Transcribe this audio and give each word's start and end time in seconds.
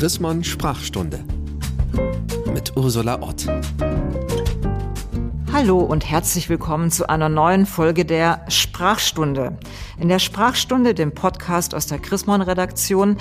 Chrismon 0.00 0.42
Sprachstunde 0.42 1.22
mit 2.54 2.74
Ursula 2.74 3.20
Ott. 3.20 3.46
Hallo 5.52 5.80
und 5.80 6.08
herzlich 6.08 6.48
willkommen 6.48 6.90
zu 6.90 7.10
einer 7.10 7.28
neuen 7.28 7.66
Folge 7.66 8.06
der 8.06 8.46
Sprachstunde. 8.48 9.58
In 9.98 10.08
der 10.08 10.18
Sprachstunde, 10.18 10.94
dem 10.94 11.12
Podcast 11.12 11.74
aus 11.74 11.86
der 11.86 11.98
Chrismon 11.98 12.40
Redaktion, 12.40 13.18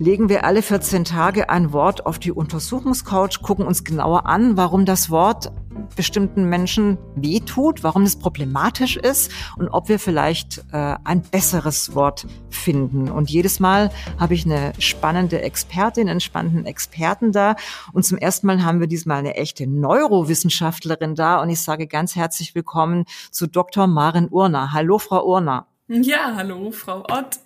legen 0.00 0.28
wir 0.28 0.44
alle 0.44 0.62
14 0.62 1.04
Tage 1.04 1.48
ein 1.48 1.72
Wort 1.72 2.06
auf 2.06 2.18
die 2.18 2.32
Untersuchungscouch, 2.32 3.40
gucken 3.40 3.64
uns 3.64 3.84
genauer 3.84 4.26
an, 4.26 4.56
warum 4.56 4.84
das 4.84 5.10
Wort 5.10 5.52
bestimmten 5.94 6.48
Menschen 6.48 6.98
wehtut, 7.14 7.82
warum 7.82 8.02
es 8.02 8.16
problematisch 8.16 8.96
ist 8.96 9.30
und 9.56 9.68
ob 9.68 9.88
wir 9.88 9.98
vielleicht 9.98 10.64
äh, 10.72 10.96
ein 11.04 11.22
besseres 11.22 11.94
Wort 11.94 12.26
finden. 12.50 13.10
Und 13.10 13.30
jedes 13.30 13.60
Mal 13.60 13.90
habe 14.18 14.34
ich 14.34 14.44
eine 14.44 14.72
spannende 14.78 15.42
Expertin, 15.42 16.08
einen 16.08 16.20
spannenden 16.20 16.66
Experten 16.66 17.32
da. 17.32 17.56
Und 17.92 18.04
zum 18.04 18.18
ersten 18.18 18.46
Mal 18.46 18.64
haben 18.64 18.80
wir 18.80 18.86
diesmal 18.86 19.18
eine 19.18 19.36
echte 19.36 19.66
Neurowissenschaftlerin 19.66 21.14
da. 21.14 21.40
Und 21.40 21.50
ich 21.50 21.60
sage 21.60 21.86
ganz 21.86 22.16
herzlich 22.16 22.54
willkommen 22.54 23.04
zu 23.30 23.46
Dr. 23.46 23.86
Maren 23.86 24.28
Urner. 24.28 24.72
Hallo, 24.72 24.98
Frau 24.98 25.24
Urner. 25.24 25.66
Ja, 25.88 26.34
hallo, 26.34 26.72
Frau 26.72 27.04
Ott. 27.10 27.38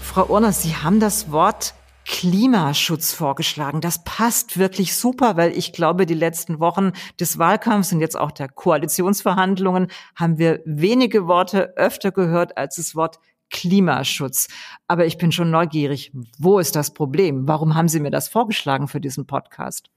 Frau 0.00 0.26
Urner, 0.26 0.52
Sie 0.52 0.76
haben 0.76 1.00
das 1.00 1.30
Wort 1.30 1.74
Klimaschutz 2.06 3.12
vorgeschlagen. 3.12 3.80
Das 3.80 4.04
passt 4.04 4.58
wirklich 4.58 4.96
super, 4.96 5.36
weil 5.36 5.56
ich 5.56 5.72
glaube, 5.72 6.06
die 6.06 6.14
letzten 6.14 6.60
Wochen 6.60 6.92
des 7.18 7.38
Wahlkampfs 7.38 7.92
und 7.92 8.00
jetzt 8.00 8.18
auch 8.18 8.30
der 8.30 8.48
Koalitionsverhandlungen 8.48 9.88
haben 10.14 10.38
wir 10.38 10.60
wenige 10.64 11.26
Worte 11.26 11.76
öfter 11.76 12.12
gehört 12.12 12.56
als 12.56 12.76
das 12.76 12.94
Wort 12.94 13.18
Klimaschutz. 13.50 14.48
Aber 14.88 15.06
ich 15.06 15.18
bin 15.18 15.32
schon 15.32 15.50
neugierig. 15.50 16.12
Wo 16.38 16.58
ist 16.58 16.76
das 16.76 16.92
Problem? 16.92 17.46
Warum 17.46 17.74
haben 17.74 17.88
Sie 17.88 18.00
mir 18.00 18.10
das 18.10 18.28
vorgeschlagen 18.28 18.88
für 18.88 19.00
diesen 19.00 19.26
Podcast? 19.26 19.90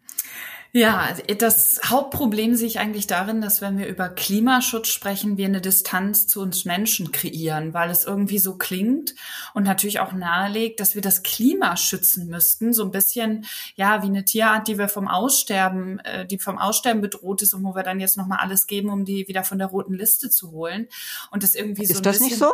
Ja, 0.74 1.10
das 1.38 1.80
Hauptproblem 1.86 2.56
sehe 2.56 2.68
ich 2.68 2.80
eigentlich 2.80 3.08
darin, 3.08 3.42
dass 3.42 3.62
wenn 3.62 3.78
wir 3.78 3.88
über 3.88 4.10
Klimaschutz 4.10 4.90
sprechen, 4.90 5.38
wir 5.38 5.46
eine 5.46 5.62
Distanz 5.62 6.28
zu 6.28 6.42
uns 6.42 6.66
Menschen 6.66 7.12
kreieren, 7.12 7.74
weil 7.74 7.90
es 7.90 8.06
irgendwie 8.06 8.38
so 8.38 8.58
klingt 8.58 9.16
und 9.54 9.64
natürlich 9.64 10.00
auch 10.00 10.12
nahelegt, 10.12 10.80
dass 10.80 10.94
wir 10.94 11.02
das 11.02 11.24
Klima 11.24 11.78
schützen 11.78 12.28
müssten, 12.28 12.74
so 12.74 12.84
ein 12.84 12.92
bisschen 12.92 13.46
ja 13.76 14.04
wie 14.04 14.08
eine 14.08 14.26
Tierart, 14.26 14.68
die 14.68 14.78
wir 14.78 14.90
vom 14.90 15.08
Aussterben, 15.08 16.00
äh, 16.00 16.26
die 16.26 16.38
vom 16.38 16.58
Aussterben 16.58 17.02
bedroht 17.02 17.42
ist 17.42 17.54
und 17.54 17.64
wo 17.64 17.74
wir 17.74 17.84
dann 17.84 18.00
jetzt 18.00 18.18
noch 18.18 18.28
mal 18.28 18.40
alles 18.40 18.68
geben, 18.68 18.90
um 18.90 19.06
die 19.06 19.28
wieder 19.28 19.44
von 19.44 19.60
der 19.60 19.68
roten 19.68 19.94
Liste 19.94 20.30
zu 20.30 20.52
holen. 20.52 20.88
Und 21.32 21.44
das 21.44 21.56
irgendwie 21.56 21.84
ist 21.84 21.90
so. 21.90 21.96
Ist 21.96 22.06
das 22.06 22.20
bisschen, 22.20 22.28
nicht 22.28 22.40
so? 22.40 22.54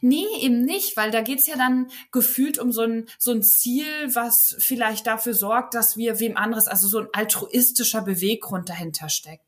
Nee, 0.00 0.26
eben 0.40 0.64
nicht, 0.64 0.96
weil 0.96 1.10
da 1.10 1.22
geht's 1.22 1.46
ja 1.46 1.56
dann 1.56 1.88
gefühlt 2.12 2.58
um 2.58 2.72
so 2.72 2.82
ein 2.82 3.06
so 3.18 3.32
ein 3.32 3.42
Ziel, 3.42 3.86
was 4.12 4.54
vielleicht 4.58 5.06
dafür 5.06 5.34
sorgt, 5.34 5.74
dass 5.74 5.96
wir 5.96 6.20
wem 6.20 6.36
anderes, 6.36 6.68
also 6.68 6.88
so 6.88 7.00
ein 7.00 7.08
altruistischer 7.38 8.02
Beweggrund 8.02 8.68
dahinter 8.68 9.08
steckt. 9.08 9.44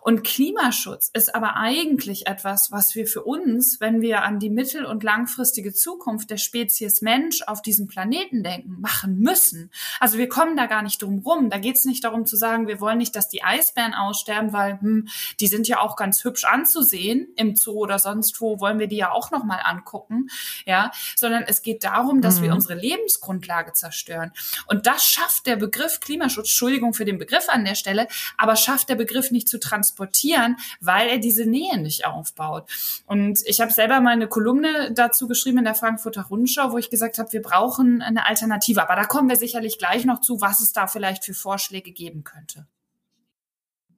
Und 0.00 0.22
Klimaschutz 0.24 1.10
ist 1.12 1.34
aber 1.34 1.56
eigentlich 1.56 2.26
etwas, 2.26 2.70
was 2.70 2.94
wir 2.94 3.06
für 3.06 3.22
uns, 3.22 3.80
wenn 3.80 4.00
wir 4.00 4.22
an 4.22 4.38
die 4.38 4.50
mittel- 4.50 4.84
und 4.84 5.02
langfristige 5.02 5.72
Zukunft 5.72 6.30
der 6.30 6.36
Spezies 6.36 7.02
Mensch 7.02 7.42
auf 7.46 7.62
diesem 7.62 7.88
Planeten 7.88 8.42
denken, 8.42 8.80
machen 8.80 9.18
müssen. 9.18 9.70
Also 9.98 10.18
wir 10.18 10.28
kommen 10.28 10.56
da 10.56 10.66
gar 10.66 10.82
nicht 10.82 11.02
drum 11.02 11.20
rum. 11.20 11.50
Da 11.50 11.58
geht 11.58 11.76
es 11.76 11.84
nicht 11.84 12.04
darum 12.04 12.26
zu 12.26 12.36
sagen, 12.36 12.68
wir 12.68 12.80
wollen 12.80 12.98
nicht, 12.98 13.16
dass 13.16 13.28
die 13.28 13.42
Eisbären 13.42 13.94
aussterben, 13.94 14.52
weil 14.52 14.80
hm, 14.80 15.08
die 15.40 15.46
sind 15.46 15.68
ja 15.68 15.80
auch 15.80 15.96
ganz 15.96 16.24
hübsch 16.24 16.44
anzusehen 16.44 17.28
im 17.36 17.56
Zoo 17.56 17.72
oder 17.72 17.98
sonst 17.98 18.40
wo, 18.40 18.60
wollen 18.60 18.78
wir 18.78 18.86
die 18.86 18.96
ja 18.96 19.12
auch 19.12 19.30
noch 19.30 19.44
mal 19.44 19.60
angucken, 19.64 20.28
ja, 20.66 20.90
sondern 21.16 21.44
es 21.46 21.62
geht 21.62 21.84
darum, 21.84 22.20
dass 22.20 22.38
mhm. 22.38 22.44
wir 22.44 22.52
unsere 22.52 22.74
Lebensgrundlage 22.74 23.72
zerstören. 23.72 24.32
Und 24.66 24.86
das 24.86 25.04
schafft 25.04 25.46
der 25.46 25.56
Begriff 25.56 26.00
Klimaschutz, 26.00 26.48
Entschuldigung 26.50 26.94
für 26.94 27.04
den 27.04 27.18
Begriff 27.18 27.29
an 27.48 27.64
der 27.64 27.74
Stelle, 27.74 28.08
aber 28.36 28.56
schafft 28.56 28.88
der 28.88 28.94
Begriff 28.94 29.30
nicht 29.30 29.48
zu 29.48 29.58
transportieren, 29.58 30.56
weil 30.80 31.08
er 31.08 31.18
diese 31.18 31.46
Nähe 31.46 31.78
nicht 31.78 32.06
aufbaut. 32.06 32.68
Und 33.06 33.40
ich 33.44 33.60
habe 33.60 33.72
selber 33.72 34.00
mal 34.00 34.12
eine 34.12 34.28
Kolumne 34.28 34.92
dazu 34.92 35.28
geschrieben 35.28 35.58
in 35.58 35.64
der 35.64 35.74
Frankfurter 35.74 36.22
Rundschau, 36.22 36.72
wo 36.72 36.78
ich 36.78 36.90
gesagt 36.90 37.18
habe, 37.18 37.32
wir 37.32 37.42
brauchen 37.42 38.02
eine 38.02 38.26
Alternative. 38.26 38.82
Aber 38.82 38.96
da 38.96 39.04
kommen 39.04 39.28
wir 39.28 39.36
sicherlich 39.36 39.78
gleich 39.78 40.04
noch 40.04 40.20
zu, 40.20 40.40
was 40.40 40.60
es 40.60 40.72
da 40.72 40.86
vielleicht 40.86 41.24
für 41.24 41.34
Vorschläge 41.34 41.92
geben 41.92 42.24
könnte. 42.24 42.66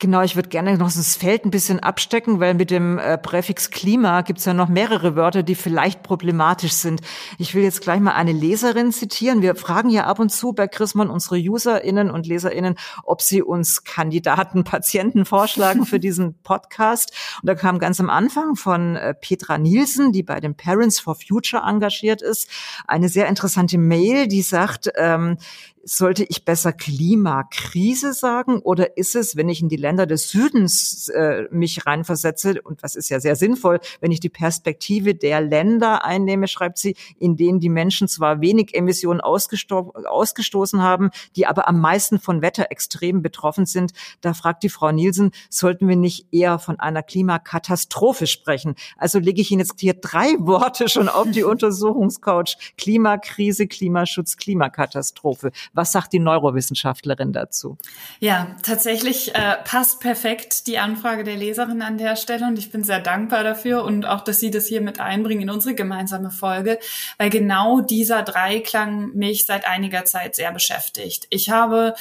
Genau, 0.02 0.20
ich 0.22 0.34
würde 0.34 0.48
gerne 0.48 0.76
noch 0.76 0.92
das 0.92 1.14
Feld 1.14 1.44
ein 1.44 1.52
bisschen 1.52 1.78
abstecken, 1.78 2.40
weil 2.40 2.54
mit 2.54 2.72
dem 2.72 2.98
äh, 2.98 3.16
Präfix 3.16 3.70
Klima 3.70 4.22
gibt 4.22 4.40
es 4.40 4.44
ja 4.46 4.52
noch 4.52 4.68
mehrere 4.68 5.14
Wörter, 5.14 5.44
die 5.44 5.54
vielleicht 5.54 6.02
problematisch 6.02 6.72
sind. 6.72 7.02
Ich 7.38 7.54
will 7.54 7.62
jetzt 7.62 7.82
gleich 7.82 8.00
mal 8.00 8.14
eine 8.14 8.32
Leserin 8.32 8.90
zitieren. 8.90 9.42
Wir 9.42 9.54
fragen 9.54 9.90
ja 9.90 10.06
ab 10.06 10.18
und 10.18 10.30
zu 10.30 10.54
bei 10.54 10.66
Chrismon 10.66 11.08
unsere 11.08 11.36
UserInnen 11.36 12.10
und 12.10 12.26
LeserInnen, 12.26 12.74
ob 13.04 13.22
sie 13.22 13.42
uns 13.42 13.84
Kandidaten, 13.84 14.64
Patienten 14.64 15.24
vorschlagen 15.24 15.86
für 15.86 16.00
diesen 16.00 16.34
Podcast. 16.42 17.12
Und 17.40 17.46
da 17.46 17.54
kam 17.54 17.78
ganz 17.78 18.00
am 18.00 18.10
Anfang 18.10 18.56
von 18.56 18.96
äh, 18.96 19.14
Petra 19.14 19.56
Nielsen, 19.56 20.10
die 20.10 20.24
bei 20.24 20.40
den 20.40 20.56
Parents 20.56 20.98
for 20.98 21.14
Future 21.14 21.62
engagiert 21.64 22.22
ist, 22.22 22.48
eine 22.88 23.08
sehr 23.08 23.28
interessante 23.28 23.78
Mail, 23.78 24.26
die 24.26 24.42
sagt, 24.42 24.90
ähm, 24.96 25.36
sollte 25.84 26.24
ich 26.24 26.44
besser 26.44 26.72
Klimakrise 26.72 28.12
sagen 28.12 28.60
oder 28.60 28.96
ist 28.96 29.16
es, 29.16 29.36
wenn 29.36 29.48
ich 29.48 29.60
in 29.60 29.68
die 29.68 29.76
Länder 29.76 30.06
des 30.06 30.30
Südens 30.30 31.08
äh, 31.08 31.44
mich 31.50 31.86
reinversetze, 31.86 32.62
und 32.62 32.82
das 32.82 32.94
ist 32.94 33.08
ja 33.08 33.20
sehr 33.20 33.36
sinnvoll, 33.36 33.80
wenn 34.00 34.12
ich 34.12 34.20
die 34.20 34.28
Perspektive 34.28 35.14
der 35.14 35.40
Länder 35.40 36.04
einnehme, 36.04 36.48
schreibt 36.48 36.78
sie, 36.78 36.96
in 37.18 37.36
denen 37.36 37.60
die 37.60 37.68
Menschen 37.68 38.08
zwar 38.08 38.40
wenig 38.40 38.74
Emissionen 38.74 39.20
ausgesto 39.20 39.92
ausgestoßen 40.04 40.82
haben, 40.82 41.10
die 41.36 41.46
aber 41.46 41.68
am 41.68 41.80
meisten 41.80 42.18
von 42.18 42.42
Wetterextremen 42.42 43.22
betroffen 43.22 43.66
sind, 43.66 43.92
da 44.20 44.34
fragt 44.34 44.62
die 44.62 44.68
Frau 44.68 44.92
Nielsen, 44.92 45.32
sollten 45.50 45.88
wir 45.88 45.96
nicht 45.96 46.32
eher 46.32 46.58
von 46.58 46.78
einer 46.78 47.02
Klimakatastrophe 47.02 48.26
sprechen? 48.26 48.74
Also 48.96 49.18
lege 49.18 49.40
ich 49.40 49.50
Ihnen 49.50 49.60
jetzt 49.60 49.80
hier 49.80 49.94
drei 49.94 50.36
Worte 50.38 50.88
schon 50.88 51.08
auf 51.08 51.30
die 51.30 51.44
Untersuchungscouch. 51.52 52.72
Klimakrise, 52.76 53.66
Klimaschutz, 53.66 54.36
Klimakatastrophe. 54.36 55.50
Was 55.74 55.92
sagt 55.92 56.12
die 56.12 56.18
Neurowissenschaftlerin 56.18 57.32
dazu? 57.32 57.78
Ja, 58.20 58.56
tatsächlich 58.62 59.34
äh, 59.34 59.56
passt 59.64 60.00
perfekt 60.00 60.66
die 60.66 60.78
Anfrage 60.78 61.24
der 61.24 61.36
Leserin 61.36 61.80
an 61.80 61.96
der 61.96 62.16
Stelle 62.16 62.46
und 62.46 62.58
ich 62.58 62.70
bin 62.70 62.84
sehr 62.84 63.00
dankbar 63.00 63.42
dafür 63.42 63.84
und 63.84 64.04
auch, 64.04 64.20
dass 64.20 64.40
Sie 64.40 64.50
das 64.50 64.66
hier 64.66 64.82
mit 64.82 65.00
einbringen 65.00 65.42
in 65.42 65.50
unsere 65.50 65.74
gemeinsame 65.74 66.30
Folge, 66.30 66.78
weil 67.16 67.30
genau 67.30 67.80
dieser 67.80 68.22
Dreiklang 68.22 69.14
mich 69.14 69.46
seit 69.46 69.66
einiger 69.66 70.04
Zeit 70.04 70.34
sehr 70.34 70.52
beschäftigt. 70.52 71.26
Ich 71.30 71.48
habe 71.48 71.94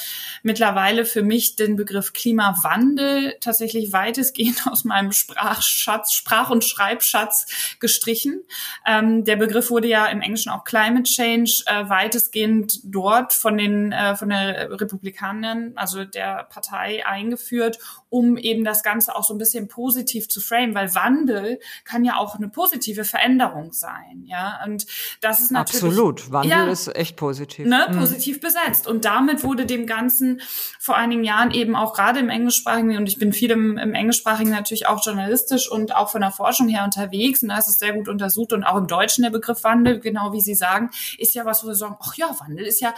mittlerweile 0.43 1.05
für 1.05 1.23
mich 1.23 1.55
den 1.55 1.77
Begriff 1.77 2.11
Klimawandel 2.11 3.35
tatsächlich 3.39 3.93
weitestgehend 3.93 4.67
aus 4.71 4.83
meinem 4.83 5.13
Sprachschatz, 5.13 6.11
Sprach- 6.11 6.49
und 6.49 6.65
Schreibschatz 6.65 7.77
gestrichen. 7.79 8.41
Ähm, 8.85 9.23
der 9.23 9.37
Begriff 9.37 9.69
wurde 9.69 9.87
ja 9.87 10.07
im 10.07 10.21
Englischen 10.21 10.49
auch 10.49 10.65
Climate 10.65 11.03
Change 11.03 11.63
äh, 11.67 11.87
weitestgehend 11.87 12.79
dort 12.83 13.31
von 13.31 13.60
den 13.61 13.91
äh, 13.91 14.15
von 14.15 14.29
der 14.29 14.69
Republikanern, 14.79 15.73
also 15.75 16.03
der 16.05 16.47
Partei 16.49 17.05
eingeführt, 17.05 17.79
um 18.11 18.35
eben 18.35 18.65
das 18.65 18.83
Ganze 18.83 19.15
auch 19.15 19.23
so 19.23 19.33
ein 19.33 19.37
bisschen 19.37 19.69
positiv 19.69 20.27
zu 20.27 20.41
frame, 20.41 20.75
weil 20.75 20.93
Wandel 20.93 21.59
kann 21.85 22.03
ja 22.03 22.17
auch 22.17 22.35
eine 22.35 22.49
positive 22.49 23.05
Veränderung 23.05 23.71
sein, 23.71 24.23
ja. 24.25 24.59
Und 24.65 24.85
das 25.21 25.39
ist 25.39 25.51
natürlich 25.51 25.81
absolut 25.81 26.29
Wandel 26.29 26.51
ja, 26.51 26.67
ist 26.69 26.93
echt 26.93 27.15
positiv, 27.15 27.65
ne, 27.65 27.87
mhm. 27.89 27.97
positiv 27.97 28.41
besetzt. 28.41 28.85
Und 28.85 29.05
damit 29.05 29.45
wurde 29.45 29.65
dem 29.65 29.87
Ganzen 29.87 30.41
vor 30.77 30.97
einigen 30.97 31.23
Jahren 31.23 31.51
eben 31.51 31.75
auch 31.75 31.93
gerade 31.93 32.19
im 32.19 32.29
englischsprachigen 32.29 32.97
und 32.97 33.07
ich 33.07 33.17
bin 33.17 33.31
viel 33.31 33.51
im, 33.51 33.77
im 33.77 33.93
englischsprachigen 33.93 34.51
natürlich 34.51 34.87
auch 34.87 35.03
journalistisch 35.03 35.71
und 35.71 35.95
auch 35.95 36.09
von 36.09 36.19
der 36.19 36.31
Forschung 36.31 36.67
her 36.67 36.83
unterwegs 36.83 37.41
und 37.41 37.49
da 37.49 37.57
ist 37.57 37.69
es 37.69 37.79
sehr 37.79 37.93
gut 37.93 38.09
untersucht 38.09 38.51
und 38.51 38.65
auch 38.65 38.75
im 38.75 38.87
Deutschen 38.87 39.23
der 39.23 39.31
Begriff 39.31 39.63
Wandel, 39.63 40.01
genau 40.01 40.33
wie 40.33 40.41
Sie 40.41 40.55
sagen, 40.55 40.89
ist 41.17 41.33
ja 41.33 41.45
was, 41.45 41.63
wo 41.63 41.67
wir 41.67 41.75
sagen, 41.75 41.95
ach 42.01 42.15
ja, 42.15 42.35
Wandel 42.39 42.65
ist 42.65 42.81
ja 42.81 42.93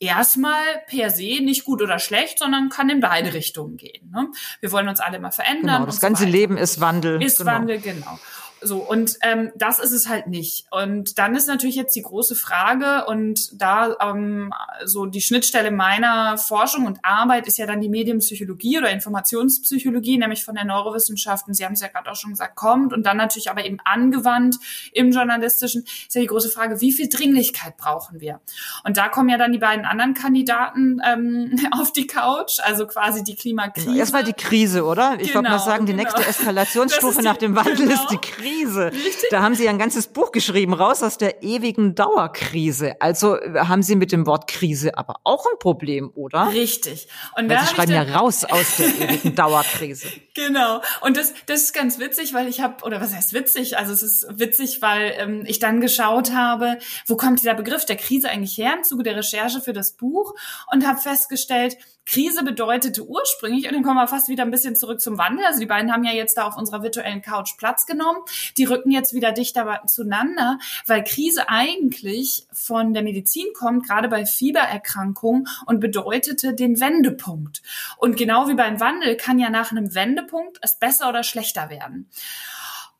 erstmal 0.00 0.62
per 0.86 1.10
se 1.10 1.40
nicht 1.42 1.64
gut 1.64 1.82
oder 1.82 1.98
schlecht, 1.98 2.38
sondern 2.38 2.68
kann 2.68 2.88
in 2.88 3.00
beide 3.00 3.34
Richtungen 3.34 3.76
gehen. 3.76 4.10
Ne? 4.10 4.28
Wir 4.60 4.72
wollen 4.72 4.88
uns 4.88 5.00
alle 5.00 5.18
mal 5.18 5.30
verändern. 5.30 5.76
Genau, 5.76 5.86
das 5.86 6.00
ganze 6.00 6.24
so 6.24 6.28
Leben 6.28 6.56
ist 6.56 6.80
Wandel. 6.80 7.22
Ist 7.22 7.38
genau. 7.38 7.52
Wandel, 7.52 7.80
genau. 7.80 8.18
So, 8.60 8.78
und 8.78 9.18
ähm, 9.22 9.52
das 9.54 9.78
ist 9.78 9.92
es 9.92 10.08
halt 10.08 10.26
nicht. 10.26 10.66
Und 10.70 11.18
dann 11.18 11.36
ist 11.36 11.46
natürlich 11.46 11.76
jetzt 11.76 11.94
die 11.94 12.02
große 12.02 12.34
Frage, 12.34 13.06
und 13.06 13.60
da 13.60 13.96
ähm, 14.00 14.52
so 14.84 15.06
die 15.06 15.20
Schnittstelle 15.20 15.70
meiner 15.70 16.38
Forschung 16.38 16.86
und 16.86 16.98
Arbeit 17.02 17.46
ist 17.46 17.58
ja 17.58 17.66
dann 17.66 17.80
die 17.80 17.88
Medienpsychologie 17.88 18.78
oder 18.78 18.90
Informationspsychologie, 18.90 20.18
nämlich 20.18 20.44
von 20.44 20.56
der 20.56 20.64
Neurowissenschaften, 20.64 21.54
Sie 21.54 21.64
haben 21.64 21.74
es 21.74 21.80
ja 21.80 21.88
gerade 21.88 22.10
auch 22.10 22.16
schon 22.16 22.30
gesagt, 22.30 22.56
kommt 22.56 22.92
und 22.92 23.06
dann 23.06 23.16
natürlich 23.16 23.50
aber 23.50 23.64
eben 23.64 23.78
angewandt 23.84 24.56
im 24.92 25.12
Journalistischen, 25.12 25.84
ist 25.84 26.14
ja 26.14 26.20
die 26.20 26.26
große 26.26 26.48
Frage, 26.48 26.80
wie 26.80 26.92
viel 26.92 27.08
Dringlichkeit 27.08 27.76
brauchen 27.76 28.20
wir? 28.20 28.40
Und 28.84 28.96
da 28.96 29.08
kommen 29.08 29.28
ja 29.28 29.38
dann 29.38 29.52
die 29.52 29.58
beiden 29.58 29.84
anderen 29.84 30.14
Kandidaten 30.14 31.00
ähm, 31.04 31.58
auf 31.78 31.92
die 31.92 32.06
Couch, 32.06 32.58
also 32.62 32.86
quasi 32.86 33.22
die 33.22 33.36
Klimakrise. 33.36 33.96
Erstmal 33.96 34.24
die 34.24 34.32
Krise, 34.32 34.84
oder? 34.84 35.14
Ich 35.20 35.28
genau, 35.28 35.34
wollte 35.36 35.50
mal 35.50 35.58
sagen, 35.58 35.86
die 35.86 35.92
genau. 35.92 36.04
nächste 36.04 36.26
Eskalationsstufe 36.26 37.22
nach 37.22 37.36
dem 37.36 37.54
Wandel 37.54 37.76
genau. 37.76 37.94
ist 37.94 38.08
die 38.08 38.16
Krise. 38.16 38.47
Krise. 38.48 38.92
Richtig? 38.92 39.28
Da 39.30 39.42
haben 39.42 39.54
Sie 39.54 39.68
ein 39.68 39.78
ganzes 39.78 40.08
Buch 40.08 40.32
geschrieben, 40.32 40.72
raus 40.72 41.02
aus 41.02 41.18
der 41.18 41.42
ewigen 41.42 41.94
Dauerkrise. 41.94 43.00
Also 43.00 43.36
äh, 43.36 43.60
haben 43.60 43.82
Sie 43.82 43.96
mit 43.96 44.12
dem 44.12 44.26
Wort 44.26 44.48
Krise 44.48 44.96
aber 44.96 45.16
auch 45.24 45.46
ein 45.46 45.58
Problem, 45.58 46.10
oder? 46.14 46.50
Richtig. 46.52 47.08
Und 47.36 47.48
weil 47.48 47.60
Sie 47.60 47.74
schreiben 47.74 47.92
ja 47.92 48.02
raus 48.02 48.44
aus 48.44 48.76
der 48.76 48.86
ewigen 49.00 49.34
Dauerkrise. 49.34 50.08
Genau. 50.34 50.80
Und 51.00 51.16
das, 51.16 51.34
das 51.46 51.62
ist 51.62 51.74
ganz 51.74 51.98
witzig, 51.98 52.34
weil 52.34 52.48
ich 52.48 52.60
habe, 52.60 52.84
oder 52.84 53.00
was 53.00 53.14
heißt 53.14 53.32
witzig? 53.32 53.78
Also 53.78 53.92
es 53.92 54.02
ist 54.02 54.26
witzig, 54.38 54.82
weil 54.82 55.14
ähm, 55.18 55.44
ich 55.46 55.58
dann 55.58 55.80
geschaut 55.80 56.32
habe, 56.32 56.78
wo 57.06 57.16
kommt 57.16 57.40
dieser 57.40 57.54
Begriff 57.54 57.84
der 57.84 57.96
Krise 57.96 58.28
eigentlich 58.28 58.56
her 58.56 58.74
im 58.76 58.84
Zuge 58.84 59.02
der 59.02 59.16
Recherche 59.16 59.60
für 59.60 59.72
das 59.72 59.92
Buch 59.92 60.34
und 60.72 60.86
habe 60.86 61.00
festgestellt, 61.00 61.76
Krise 62.08 62.42
bedeutete 62.42 63.06
ursprünglich, 63.06 63.66
und 63.66 63.74
dann 63.74 63.82
kommen 63.82 63.96
wir 63.96 64.08
fast 64.08 64.28
wieder 64.28 64.42
ein 64.42 64.50
bisschen 64.50 64.74
zurück 64.74 64.98
zum 64.98 65.18
Wandel. 65.18 65.44
Also 65.44 65.60
die 65.60 65.66
beiden 65.66 65.92
haben 65.92 66.04
ja 66.04 66.12
jetzt 66.12 66.38
da 66.38 66.46
auf 66.46 66.56
unserer 66.56 66.82
virtuellen 66.82 67.20
Couch 67.20 67.58
Platz 67.58 67.84
genommen. 67.84 68.20
Die 68.56 68.64
rücken 68.64 68.90
jetzt 68.90 69.12
wieder 69.12 69.32
dichter 69.32 69.82
zueinander, 69.86 70.58
weil 70.86 71.04
Krise 71.04 71.50
eigentlich 71.50 72.46
von 72.50 72.94
der 72.94 73.02
Medizin 73.02 73.46
kommt, 73.54 73.86
gerade 73.86 74.08
bei 74.08 74.24
Fiebererkrankungen 74.24 75.46
und 75.66 75.80
bedeutete 75.80 76.54
den 76.54 76.80
Wendepunkt. 76.80 77.60
Und 77.98 78.16
genau 78.16 78.48
wie 78.48 78.54
beim 78.54 78.80
Wandel 78.80 79.16
kann 79.16 79.38
ja 79.38 79.50
nach 79.50 79.70
einem 79.70 79.94
Wendepunkt 79.94 80.58
es 80.62 80.78
besser 80.78 81.10
oder 81.10 81.22
schlechter 81.22 81.68
werden. 81.68 82.08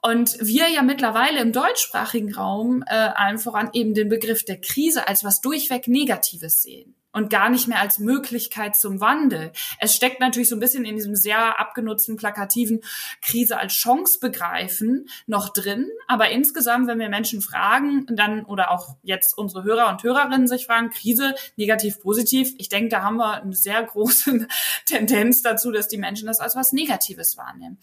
Und 0.03 0.37
wir 0.41 0.69
ja 0.69 0.83
mittlerweile 0.83 1.41
im 1.41 1.53
deutschsprachigen 1.53 2.35
Raum 2.35 2.85
äh, 2.87 2.95
allen 2.95 3.39
voran 3.39 3.71
eben 3.73 3.95
den 3.95 4.11
Begriff 4.11 4.45
der 4.45 4.61
Krise 4.61 5.09
als 5.09 5.25
was 5.25 5.41
durchweg 5.41 5.89
Negatives 5.89 6.63
sehen 6.63 6.95
und 7.19 7.31
gar 7.31 7.51
nicht 7.51 7.67
mehr 7.67 7.81
als 7.81 7.99
Möglichkeit 7.99 8.77
zum 8.77 9.01
Wandel. 9.01 9.51
Es 9.81 9.95
steckt 9.95 10.21
natürlich 10.21 10.49
so 10.49 10.55
ein 10.57 10.61
bisschen 10.61 10.85
in 10.85 10.95
diesem 10.95 11.17
sehr 11.17 11.59
abgenutzten, 11.59 12.17
plakativen 12.17 12.81
Krise 13.21 13.59
als 13.59 13.73
Chance 13.73 14.21
begreifen 14.21 15.09
noch 15.27 15.49
drin. 15.49 15.89
Aber 16.07 16.31
insgesamt, 16.31 16.87
wenn 16.87 17.01
wir 17.01 17.09
Menschen 17.09 17.43
fragen, 17.43 18.07
dann 18.09 18.45
oder 18.45 18.71
auch 18.71 18.97
jetzt 19.03 19.37
unsere 19.37 19.65
Hörer 19.65 19.89
und 19.91 20.03
Hörerinnen 20.05 20.47
sich 20.47 20.67
fragen, 20.67 20.91
Krise, 20.91 21.35
negativ, 21.57 22.01
positiv, 22.01 22.55
ich 22.57 22.69
denke, 22.69 22.91
da 22.91 23.03
haben 23.03 23.17
wir 23.17 23.43
eine 23.43 23.55
sehr 23.55 23.83
große 23.83 24.47
Tendenz 24.87 25.43
dazu, 25.43 25.73
dass 25.73 25.89
die 25.89 25.99
Menschen 25.99 26.29
das 26.29 26.39
als 26.39 26.55
was 26.55 26.73
Negatives 26.73 27.37
wahrnehmen. 27.37 27.79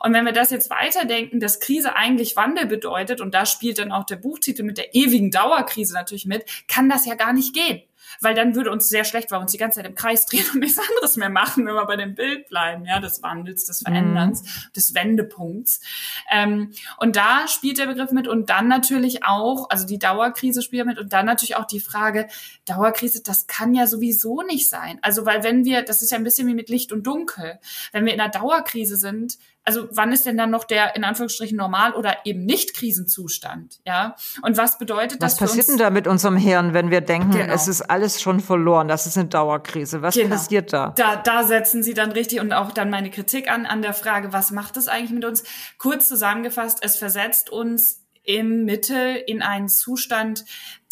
Und 0.00 0.12
wenn 0.12 0.26
wir 0.26 0.32
das 0.32 0.50
jetzt 0.50 0.68
weiterdenken, 0.68 1.40
dass 1.40 1.58
Krise 1.58 1.96
eigentlich 1.96 2.36
Wandel 2.36 2.66
bedeutet, 2.66 3.22
und 3.22 3.32
da 3.32 3.46
spielt 3.46 3.78
dann 3.78 3.92
auch 3.92 4.04
der 4.04 4.16
Buchtitel 4.16 4.62
mit 4.62 4.76
der 4.76 4.94
ewigen 4.94 5.30
Dauerkrise 5.30 5.94
natürlich 5.94 6.26
mit, 6.26 6.44
kann 6.68 6.90
das 6.90 7.06
ja 7.06 7.14
gar 7.14 7.32
nicht 7.32 7.54
gehen 7.54 7.82
weil 8.20 8.34
dann 8.34 8.54
würde 8.54 8.70
uns 8.70 8.88
sehr 8.88 9.04
schlecht, 9.04 9.30
weil 9.30 9.38
wir 9.38 9.42
uns 9.42 9.52
die 9.52 9.58
ganze 9.58 9.80
Zeit 9.80 9.86
im 9.86 9.94
Kreis 9.94 10.26
drehen 10.26 10.44
und 10.52 10.60
nichts 10.60 10.78
anderes 10.78 11.16
mehr 11.16 11.30
machen, 11.30 11.66
wenn 11.66 11.74
wir 11.74 11.86
bei 11.86 11.96
dem 11.96 12.14
Bild 12.14 12.48
bleiben, 12.48 12.84
ja, 12.86 13.00
des 13.00 13.22
Wandels, 13.22 13.64
des 13.64 13.82
Veränderns, 13.82 14.42
mhm. 14.42 14.72
des 14.76 14.94
Wendepunkts. 14.94 15.80
Ähm, 16.30 16.72
und 16.98 17.16
da 17.16 17.48
spielt 17.48 17.78
der 17.78 17.86
Begriff 17.86 18.10
mit 18.10 18.28
und 18.28 18.50
dann 18.50 18.68
natürlich 18.68 19.24
auch, 19.24 19.70
also 19.70 19.86
die 19.86 19.98
Dauerkrise 19.98 20.62
spielt 20.62 20.86
mit 20.86 20.98
und 20.98 21.12
dann 21.12 21.26
natürlich 21.26 21.56
auch 21.56 21.66
die 21.66 21.80
Frage, 21.80 22.28
Dauerkrise, 22.64 23.22
das 23.22 23.46
kann 23.46 23.74
ja 23.74 23.86
sowieso 23.86 24.42
nicht 24.42 24.68
sein. 24.68 24.98
Also, 25.02 25.26
weil 25.26 25.42
wenn 25.42 25.64
wir, 25.64 25.82
das 25.82 26.02
ist 26.02 26.10
ja 26.10 26.18
ein 26.18 26.24
bisschen 26.24 26.46
wie 26.48 26.54
mit 26.54 26.68
Licht 26.68 26.92
und 26.92 27.06
Dunkel, 27.06 27.58
wenn 27.92 28.04
wir 28.04 28.14
in 28.14 28.20
einer 28.20 28.30
Dauerkrise 28.30 28.96
sind, 28.96 29.38
also 29.64 29.88
wann 29.90 30.12
ist 30.12 30.26
denn 30.26 30.36
dann 30.36 30.50
noch 30.50 30.64
der 30.64 30.94
in 30.94 31.04
Anführungsstrichen 31.04 31.56
normal 31.56 31.94
oder 31.94 32.18
eben 32.24 32.44
nicht 32.44 32.74
Krisenzustand, 32.74 33.80
ja? 33.86 34.14
Und 34.42 34.56
was 34.56 34.78
bedeutet 34.78 35.22
das? 35.22 35.32
Was 35.32 35.38
passiert 35.38 35.68
denn 35.68 35.78
da 35.78 35.90
mit 35.90 36.06
unserem 36.06 36.36
Hirn, 36.36 36.74
wenn 36.74 36.90
wir 36.90 37.00
denken, 37.00 37.30
genau. 37.30 37.52
es 37.52 37.66
ist 37.66 37.82
alles 37.82 38.20
schon 38.20 38.40
verloren, 38.40 38.88
das 38.88 39.06
ist 39.06 39.16
eine 39.16 39.28
Dauerkrise? 39.28 40.02
Was 40.02 40.14
genau. 40.14 40.34
passiert 40.34 40.72
da? 40.72 40.90
Da, 40.96 41.16
da 41.16 41.44
setzen 41.44 41.82
Sie 41.82 41.94
dann 41.94 42.12
richtig 42.12 42.40
und 42.40 42.52
auch 42.52 42.72
dann 42.72 42.90
meine 42.90 43.10
Kritik 43.10 43.50
an 43.50 43.66
an 43.66 43.82
der 43.82 43.94
Frage, 43.94 44.32
was 44.32 44.50
macht 44.50 44.76
es 44.76 44.88
eigentlich 44.88 45.12
mit 45.12 45.24
uns? 45.24 45.44
Kurz 45.78 46.08
zusammengefasst, 46.08 46.78
es 46.82 46.96
versetzt 46.96 47.50
uns 47.50 48.04
im 48.24 48.64
Mittel 48.64 49.16
in 49.26 49.42
einen 49.42 49.68
Zustand, 49.68 50.44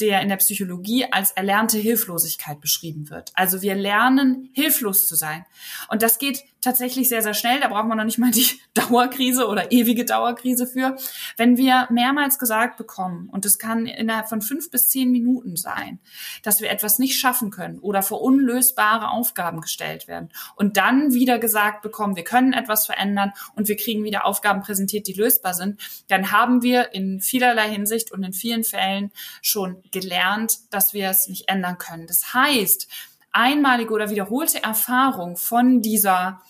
der 0.03 0.21
in 0.21 0.29
der 0.29 0.37
Psychologie 0.37 1.07
als 1.11 1.31
erlernte 1.31 1.79
Hilflosigkeit 1.79 2.61
beschrieben 2.61 3.09
wird. 3.09 3.31
Also 3.35 3.63
wir 3.63 3.77
lernen, 3.77 4.51
hilflos 4.53 5.07
zu 5.07 5.15
sein. 5.15 5.47
Und 5.89 6.03
das 6.03 6.19
geht 6.19 6.43
tatsächlich 6.61 7.09
sehr, 7.09 7.23
sehr 7.23 7.35
schnell. 7.35 7.61
Da 7.61 7.69
braucht 7.69 7.87
man 7.87 7.99
noch 7.99 8.05
nicht 8.05 8.19
mal 8.19 8.31
die 8.31 8.47
Dauerkrise 8.75 9.47
oder 9.47 9.71
ewige 9.71 10.05
Dauerkrise 10.05 10.67
für. 10.67 10.97
Wenn 11.37 11.57
wir 11.57 11.87
mehrmals 11.91 12.39
gesagt 12.39 12.79
bekommen, 12.79 13.29
und 13.31 13.45
es 13.45 13.59
kann 13.59 13.87
innerhalb 13.87 14.29
von 14.29 14.43
fünf 14.43 14.71
bis 14.71 14.89
zehn 14.89 15.13
Minuten 15.13 15.57
sein, 15.57 16.01
dass 16.43 16.61
wir 16.61 16.71
etwas 16.71 16.99
nicht 16.99 17.19
schaffen 17.19 17.51
können 17.51 17.79
oder 17.79 18.03
vor 18.03 18.23
unlösbare 18.23 19.11
Aufgaben 19.11 19.61
gestellt 19.61 20.09
werden 20.09 20.31
und 20.57 20.77
dann 20.77 21.13
wieder 21.13 21.39
gesagt 21.39 21.83
bekommen, 21.83 22.17
wir 22.17 22.25
können 22.25 22.53
etwas 22.53 22.87
verändern 22.87 23.33
und 23.55 23.69
wir 23.69 23.77
kriegen 23.77 24.05
wieder 24.05 24.25
Aufgaben 24.25 24.63
präsentiert, 24.63 25.07
die 25.07 25.13
lösbar 25.13 25.55
sind, 25.55 25.81
dann 26.09 26.33
haben 26.33 26.63
wir 26.63 26.95
in 26.95 27.21
vielerlei 27.21 27.69
Hinsicht 27.71 28.13
und 28.13 28.23
in 28.23 28.33
vielen 28.33 28.65
Fällen 28.65 29.13
schon 29.43 29.83
gelernt, 29.93 30.59
dass 30.71 30.94
wir 30.94 31.11
es 31.11 31.29
nicht 31.29 31.49
ändern 31.49 31.79
können. 31.79 32.06
Das 32.06 32.35
heißt, 32.35 32.89
einmalige 33.31 33.93
oder 33.93 34.11
wiederholte 34.11 34.62
Erfahrung 34.62 35.37
von 35.37 35.83
dieser 35.83 36.43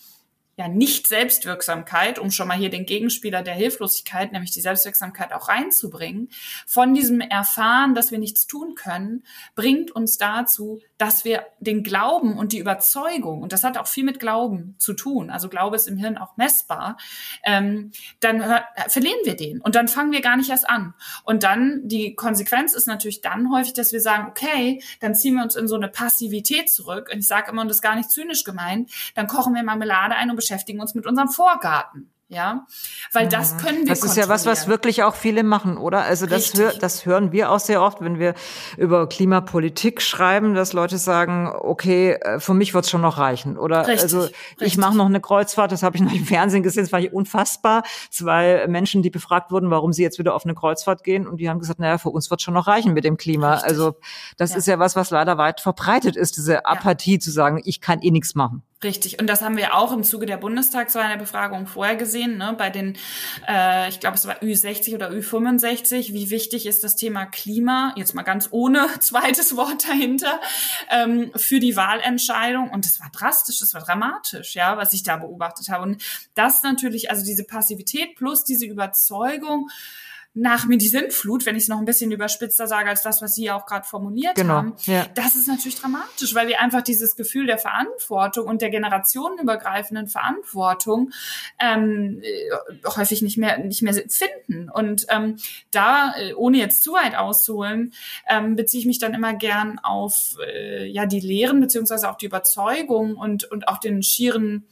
ja 0.56 0.68
nicht 0.68 1.06
Selbstwirksamkeit, 1.06 2.18
um 2.18 2.30
schon 2.30 2.46
mal 2.46 2.58
hier 2.58 2.70
den 2.70 2.84
Gegenspieler 2.84 3.42
der 3.42 3.54
Hilflosigkeit, 3.54 4.32
nämlich 4.32 4.50
die 4.50 4.60
Selbstwirksamkeit 4.60 5.32
auch 5.32 5.48
reinzubringen, 5.48 6.28
von 6.66 6.94
diesem 6.94 7.20
Erfahren, 7.20 7.94
dass 7.94 8.10
wir 8.10 8.18
nichts 8.18 8.46
tun 8.46 8.74
können, 8.74 9.24
bringt 9.54 9.90
uns 9.90 10.18
dazu, 10.18 10.80
dass 11.02 11.24
wir 11.24 11.46
den 11.58 11.82
Glauben 11.82 12.38
und 12.38 12.52
die 12.52 12.60
Überzeugung, 12.60 13.42
und 13.42 13.52
das 13.52 13.64
hat 13.64 13.76
auch 13.76 13.88
viel 13.88 14.04
mit 14.04 14.20
Glauben 14.20 14.76
zu 14.78 14.92
tun, 14.94 15.30
also 15.30 15.48
Glaube 15.48 15.74
ist 15.74 15.88
im 15.88 15.96
Hirn 15.96 16.16
auch 16.16 16.36
messbar, 16.36 16.96
ähm, 17.42 17.90
dann 18.20 18.44
hör, 18.44 18.62
verlieren 18.86 19.18
wir 19.24 19.34
den 19.34 19.60
und 19.60 19.74
dann 19.74 19.88
fangen 19.88 20.12
wir 20.12 20.20
gar 20.20 20.36
nicht 20.36 20.50
erst 20.50 20.70
an. 20.70 20.94
Und 21.24 21.42
dann, 21.42 21.80
die 21.88 22.14
Konsequenz 22.14 22.72
ist 22.72 22.86
natürlich 22.86 23.20
dann 23.20 23.52
häufig, 23.52 23.72
dass 23.72 23.92
wir 23.92 24.00
sagen, 24.00 24.28
okay, 24.28 24.80
dann 25.00 25.16
ziehen 25.16 25.34
wir 25.34 25.42
uns 25.42 25.56
in 25.56 25.66
so 25.66 25.74
eine 25.74 25.88
Passivität 25.88 26.70
zurück. 26.70 27.10
Und 27.12 27.18
ich 27.18 27.26
sage 27.26 27.50
immer, 27.50 27.62
und 27.62 27.68
das 27.68 27.78
ist 27.78 27.82
gar 27.82 27.96
nicht 27.96 28.12
zynisch 28.12 28.44
gemeint, 28.44 28.88
dann 29.16 29.26
kochen 29.26 29.54
wir 29.54 29.64
Marmelade 29.64 30.14
ein 30.14 30.30
und 30.30 30.36
beschäftigen 30.36 30.78
uns 30.78 30.94
mit 30.94 31.04
unserem 31.04 31.30
Vorgarten. 31.30 32.12
Ja, 32.32 32.66
weil 33.12 33.28
das 33.28 33.52
mhm. 33.52 33.58
können 33.58 33.78
wir. 33.80 33.88
Das 33.88 34.02
ist 34.02 34.16
ja 34.16 34.26
was, 34.26 34.46
was 34.46 34.66
wirklich 34.66 35.02
auch 35.02 35.14
viele 35.14 35.42
machen, 35.42 35.76
oder? 35.76 36.04
Also 36.04 36.24
das, 36.24 36.54
hör, 36.54 36.72
das 36.72 37.04
hören 37.04 37.30
wir 37.30 37.50
auch 37.50 37.60
sehr 37.60 37.82
oft, 37.82 38.00
wenn 38.00 38.18
wir 38.18 38.32
über 38.78 39.06
Klimapolitik 39.06 40.00
schreiben, 40.00 40.54
dass 40.54 40.72
Leute 40.72 40.96
sagen, 40.96 41.52
okay, 41.54 42.12
äh, 42.12 42.40
für 42.40 42.54
mich 42.54 42.72
wird's 42.72 42.88
schon 42.88 43.02
noch 43.02 43.18
reichen. 43.18 43.58
Oder 43.58 43.86
richtig, 43.86 44.00
also 44.00 44.20
richtig. 44.22 44.40
ich 44.60 44.78
mache 44.78 44.96
noch 44.96 45.04
eine 45.04 45.20
Kreuzfahrt, 45.20 45.72
das 45.72 45.82
habe 45.82 45.96
ich 45.96 46.02
noch 46.02 46.12
im 46.14 46.24
Fernsehen 46.24 46.62
gesehen, 46.62 46.84
das 46.84 46.92
war 46.92 47.02
unfassbar. 47.12 47.82
Zwei 48.08 48.66
Menschen, 48.66 49.02
die 49.02 49.10
befragt 49.10 49.50
wurden, 49.50 49.70
warum 49.70 49.92
sie 49.92 50.02
jetzt 50.02 50.18
wieder 50.18 50.34
auf 50.34 50.46
eine 50.46 50.54
Kreuzfahrt 50.54 51.04
gehen, 51.04 51.26
und 51.26 51.36
die 51.36 51.50
haben 51.50 51.58
gesagt, 51.58 51.80
naja, 51.80 51.98
für 51.98 52.08
uns 52.08 52.30
wird 52.30 52.40
schon 52.40 52.54
noch 52.54 52.66
reichen 52.66 52.94
mit 52.94 53.04
dem 53.04 53.18
Klima. 53.18 53.56
Richtig. 53.56 53.68
Also 53.68 53.96
das 54.38 54.52
ja. 54.52 54.56
ist 54.56 54.66
ja 54.68 54.78
was, 54.78 54.96
was 54.96 55.10
leider 55.10 55.36
weit 55.36 55.60
verbreitet 55.60 56.16
ist, 56.16 56.38
diese 56.38 56.64
Apathie 56.64 57.14
ja. 57.14 57.20
zu 57.20 57.30
sagen, 57.30 57.60
ich 57.62 57.82
kann 57.82 58.00
eh 58.00 58.10
nichts 58.10 58.34
machen. 58.34 58.62
Richtig. 58.82 59.20
Und 59.20 59.28
das 59.28 59.42
haben 59.42 59.56
wir 59.56 59.76
auch 59.76 59.92
im 59.92 60.02
Zuge 60.02 60.26
der 60.26 60.38
Bundestagswahl 60.38 61.04
in 61.04 61.10
der 61.10 61.18
Befragung 61.18 61.66
vorher 61.66 61.94
gesehen, 61.94 62.38
ne? 62.38 62.54
bei 62.58 62.68
den, 62.68 62.98
äh, 63.48 63.88
ich 63.88 64.00
glaube, 64.00 64.16
es 64.16 64.26
war 64.26 64.42
Ü60 64.42 64.94
oder 64.94 65.10
Ü65. 65.10 66.12
Wie 66.12 66.30
wichtig 66.30 66.66
ist 66.66 66.82
das 66.82 66.96
Thema 66.96 67.26
Klima, 67.26 67.94
jetzt 67.96 68.14
mal 68.14 68.22
ganz 68.22 68.48
ohne 68.50 68.88
zweites 69.00 69.56
Wort 69.56 69.88
dahinter, 69.88 70.40
ähm, 70.90 71.30
für 71.36 71.60
die 71.60 71.76
Wahlentscheidung. 71.76 72.70
Und 72.70 72.84
es 72.84 72.98
war 72.98 73.10
drastisch, 73.10 73.62
es 73.62 73.72
war 73.72 73.82
dramatisch, 73.82 74.56
ja, 74.56 74.76
was 74.76 74.92
ich 74.92 75.04
da 75.04 75.16
beobachtet 75.16 75.68
habe. 75.68 75.84
Und 75.84 76.02
das 76.34 76.64
natürlich, 76.64 77.10
also 77.10 77.24
diese 77.24 77.44
Passivität 77.44 78.16
plus 78.16 78.42
diese 78.42 78.66
Überzeugung, 78.66 79.68
nach 80.34 80.66
mir 80.66 80.78
die 80.78 80.88
Sintflut, 80.88 81.44
wenn 81.44 81.56
ich 81.56 81.64
es 81.64 81.68
noch 81.68 81.78
ein 81.78 81.84
bisschen 81.84 82.10
überspitzter 82.10 82.66
sage 82.66 82.88
als 82.88 83.02
das, 83.02 83.20
was 83.20 83.34
Sie 83.34 83.50
auch 83.50 83.66
gerade 83.66 83.86
formuliert 83.86 84.34
genau, 84.34 84.54
haben, 84.54 84.74
ja. 84.84 85.06
das 85.14 85.36
ist 85.36 85.46
natürlich 85.46 85.78
dramatisch, 85.78 86.34
weil 86.34 86.48
wir 86.48 86.60
einfach 86.60 86.80
dieses 86.80 87.16
Gefühl 87.16 87.46
der 87.46 87.58
Verantwortung 87.58 88.46
und 88.46 88.62
der 88.62 88.70
generationenübergreifenden 88.70 90.06
Verantwortung 90.06 91.10
ähm, 91.60 92.22
äh, 92.22 92.88
häufig 92.96 93.20
nicht 93.20 93.36
mehr 93.36 93.58
nicht 93.58 93.82
mehr 93.82 93.92
finden. 93.92 94.70
Und 94.70 95.04
ähm, 95.10 95.36
da, 95.70 96.14
äh, 96.16 96.32
ohne 96.32 96.56
jetzt 96.56 96.82
zu 96.82 96.94
weit 96.94 97.14
auszuholen, 97.14 97.92
ähm, 98.26 98.56
beziehe 98.56 98.80
ich 98.80 98.86
mich 98.86 98.98
dann 98.98 99.12
immer 99.12 99.34
gern 99.34 99.78
auf 99.80 100.36
äh, 100.46 100.86
ja 100.86 101.04
die 101.04 101.20
Lehren 101.20 101.60
beziehungsweise 101.60 102.10
auch 102.10 102.16
die 102.16 102.26
Überzeugung 102.26 103.16
und 103.16 103.44
und 103.44 103.68
auch 103.68 103.78
den 103.78 104.02
schieren 104.02 104.66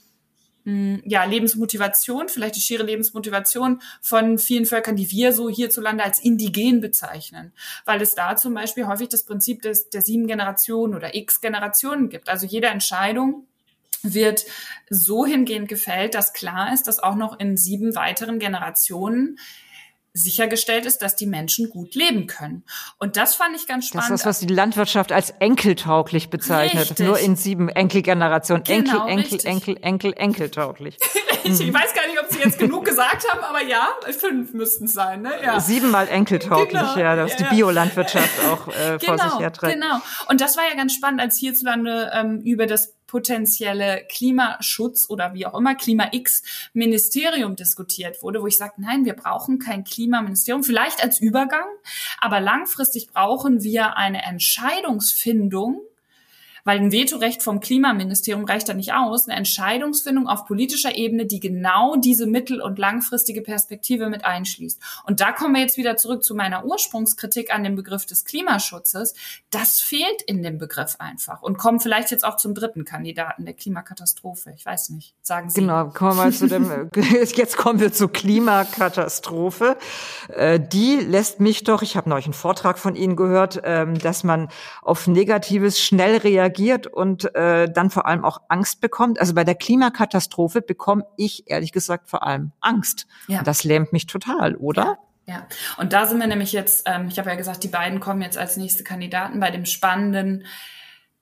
ja, 0.64 1.25
Lebensmotivation, 1.25 2.29
vielleicht 2.29 2.57
die 2.57 2.61
schiere 2.61 2.83
Lebensmotivation 2.83 3.81
von 4.02 4.38
vielen 4.38 4.67
Völkern, 4.67 4.97
die 4.97 5.11
wir 5.11 5.33
so 5.33 5.49
hierzulande 5.49 6.05
als 6.05 6.19
indigen 6.19 6.81
bezeichnen, 6.81 7.52
weil 7.87 8.02
es 8.02 8.14
da 8.14 8.37
zum 8.37 8.55
Beispiel 8.55 8.87
häufig 8.87 9.09
das 9.09 9.25
Prinzip 9.25 9.62
des, 9.62 9.88
der 9.90 10.02
sieben 10.02 10.26
Generationen 10.26 10.95
oder 10.95 11.14
x 11.14 11.40
Generationen 11.40 12.11
gibt. 12.11 12.29
Also 12.29 12.47
jede 12.47 12.67
Entscheidung 12.67 13.47
wird 14.02 14.45
so 14.88 15.26
hingehend 15.26 15.69
gefällt, 15.69 16.14
dass 16.14 16.33
klar 16.33 16.73
ist, 16.73 16.87
dass 16.87 16.99
auch 16.99 17.17
noch 17.17 17.38
in 17.38 17.57
sieben 17.57 17.95
weiteren 17.95 18.38
Generationen 18.38 19.38
sichergestellt 20.12 20.87
ist, 20.87 21.02
dass 21.02 21.14
die 21.14 21.26
Menschen 21.26 21.71
gut 21.71 21.95
leben 21.95 22.26
können. 22.26 22.64
Und 22.99 23.17
das 23.17 23.35
fand 23.35 23.55
ich 23.57 23.67
ganz 23.67 23.87
spannend. 23.87 24.11
Das 24.11 24.21
ist 24.21 24.26
das, 24.26 24.40
was 24.40 24.47
die 24.47 24.52
Landwirtschaft 24.52 25.12
als 25.12 25.31
enkeltauglich 25.38 26.31
bezeichnet. 26.31 26.90
Richtig. 26.90 27.07
Nur 27.07 27.19
in 27.19 27.37
sieben 27.37 27.69
Enkelgenerationen. 27.69 28.64
Genau, 28.64 29.07
Enkel, 29.07 29.09
Enkel, 29.09 29.17
richtig. 29.17 29.45
Enkel, 29.47 29.76
Enkel, 29.81 30.12
enkeltauglich. 30.17 30.97
ich, 31.45 31.61
ich 31.61 31.73
weiß 31.73 31.95
gar 31.95 32.07
nicht, 32.07 32.21
ob 32.21 32.31
Sie 32.31 32.40
jetzt 32.40 32.59
genug 32.59 32.85
gesagt 32.85 33.25
haben, 33.31 33.43
aber 33.45 33.62
ja, 33.62 33.88
fünf 34.19 34.52
müssten 34.52 34.87
es 34.87 34.93
sein. 34.93 35.23
Ne? 35.23 35.33
Ja. 35.43 35.61
Siebenmal 35.61 36.09
enkeltauglich, 36.09 36.71
genau. 36.73 36.99
ja, 36.99 37.17
dass 37.17 37.38
ja, 37.38 37.49
die 37.49 37.57
Biolandwirtschaft 37.57 38.45
auch 38.47 38.69
äh, 38.69 38.99
genau, 38.99 39.17
vor 39.17 39.31
sich 39.31 39.38
herträgt. 39.38 39.75
Genau. 39.75 40.00
Und 40.29 40.40
das 40.40 40.57
war 40.57 40.64
ja 40.69 40.75
ganz 40.75 40.93
spannend, 40.95 41.21
als 41.21 41.37
hierzulande 41.37 42.11
ähm, 42.14 42.40
über 42.45 42.67
das 42.67 42.95
potenzielle 43.11 44.07
Klimaschutz 44.09 45.11
oder 45.11 45.35
wie 45.35 45.45
auch 45.45 45.59
immer 45.59 45.75
Klima-X-Ministerium 45.75 47.57
diskutiert 47.57 48.23
wurde, 48.23 48.40
wo 48.40 48.47
ich 48.47 48.57
sage, 48.57 48.75
nein, 48.76 49.05
wir 49.05 49.14
brauchen 49.14 49.59
kein 49.59 49.83
Klimaministerium, 49.83 50.62
vielleicht 50.62 51.02
als 51.02 51.21
Übergang, 51.21 51.67
aber 52.21 52.38
langfristig 52.38 53.09
brauchen 53.09 53.64
wir 53.64 53.97
eine 53.97 54.23
Entscheidungsfindung 54.23 55.81
weil 56.64 56.79
ein 56.79 56.93
Vetorecht 56.93 57.43
vom 57.43 57.61
Klimaministerium 57.61 58.45
reicht 58.45 58.69
da 58.69 58.75
nicht 58.75 58.93
aus, 58.93 59.29
eine 59.29 59.37
Entscheidungsfindung 59.37 60.29
auf 60.29 60.47
politischer 60.47 60.97
Ebene, 60.97 61.26
die 61.26 61.40
genau 61.40 61.97
diese 61.97 62.26
mittel- 62.26 62.61
und 62.61 62.79
langfristige 62.79 63.43
Perspektive 63.43 64.09
mit 64.09 64.25
einschließt. 64.25 64.81
Und 65.07 65.21
da 65.21 65.33
kommen 65.33 65.55
wir 65.55 65.62
jetzt 65.62 65.76
wieder 65.76 65.97
zurück 65.97 66.23
zu 66.25 66.35
meiner 66.35 66.64
Ursprungskritik 66.64 67.55
an 67.55 67.64
dem 67.64 67.76
Begriff 67.76 68.07
des 68.07 68.25
Klimaschutzes. 68.25 69.14
Das 69.50 69.81
fehlt 69.81 70.23
in 70.26 70.43
dem 70.43 70.59
Begriff 70.59 70.97
einfach 70.99 71.43
und 71.43 71.59
kommen 71.59 71.81
vielleicht 71.81 72.11
jetzt 72.11 72.25
auch 72.25 72.37
zum 72.37 72.55
dritten 72.55 72.85
Kandidaten 72.85 73.45
der 73.45 73.55
Klimakatastrophe. 73.55 74.52
Ich 74.57 74.64
weiß 74.64 74.90
nicht, 74.90 75.14
sagen 75.23 75.50
Sie. 75.50 75.61
Genau, 75.61 75.88
kommen 75.88 76.19
wir 76.19 76.31
zu 76.33 76.47
dem, 76.47 76.90
jetzt 76.95 77.57
kommen 77.57 77.81
wir 77.81 77.93
zur 77.93 78.12
Klimakatastrophe. 78.12 79.76
Äh, 80.29 80.61
die 80.61 80.97
lässt 80.97 81.40
mich 81.40 81.64
doch, 81.64 81.83
ich 81.83 81.97
habe 81.97 82.09
neulich 82.09 82.26
einen 82.26 82.35
Vortrag 82.35 82.79
von 82.79 82.95
Ihnen 82.95 83.17
gehört, 83.17 83.61
ähm, 83.64 83.99
dass 83.99 84.25
man 84.25 84.49
auf 84.83 85.07
Negatives 85.07 85.81
schnell 85.81 86.19
reagiert 86.19 86.50
reagiert 86.50 86.87
und 86.87 87.35
äh, 87.35 87.71
dann 87.71 87.90
vor 87.90 88.07
allem 88.07 88.25
auch 88.25 88.42
Angst 88.49 88.80
bekommt. 88.80 89.21
Also 89.21 89.35
bei 89.35 89.45
der 89.45 89.54
Klimakatastrophe 89.54 90.62
bekomme 90.62 91.04
ich 91.16 91.49
ehrlich 91.49 91.73
gesagt 91.73 92.09
vor 92.09 92.26
allem 92.26 92.52
Angst. 92.61 93.07
Ja. 93.28 93.38
Und 93.38 93.47
das 93.47 93.64
lähmt 93.64 93.92
mich 93.92 94.07
total, 94.07 94.57
oder? 94.57 94.85
Ja. 94.85 94.99
Ja, 95.26 95.47
und 95.76 95.92
da 95.92 96.07
sind 96.07 96.19
wir 96.19 96.26
nämlich 96.26 96.52
jetzt, 96.52 96.85
ähm, 96.87 97.07
ich 97.07 97.16
habe 97.21 97.30
ja 97.30 97.37
gesagt, 97.37 97.62
die 97.62 97.69
beiden 97.69 98.00
kommen 98.00 98.21
jetzt 98.21 98.37
als 98.37 98.57
nächste 98.57 98.83
Kandidaten 98.83 99.38
bei 99.38 99.52
dem 99.52 99.64
spannenden 99.64 100.45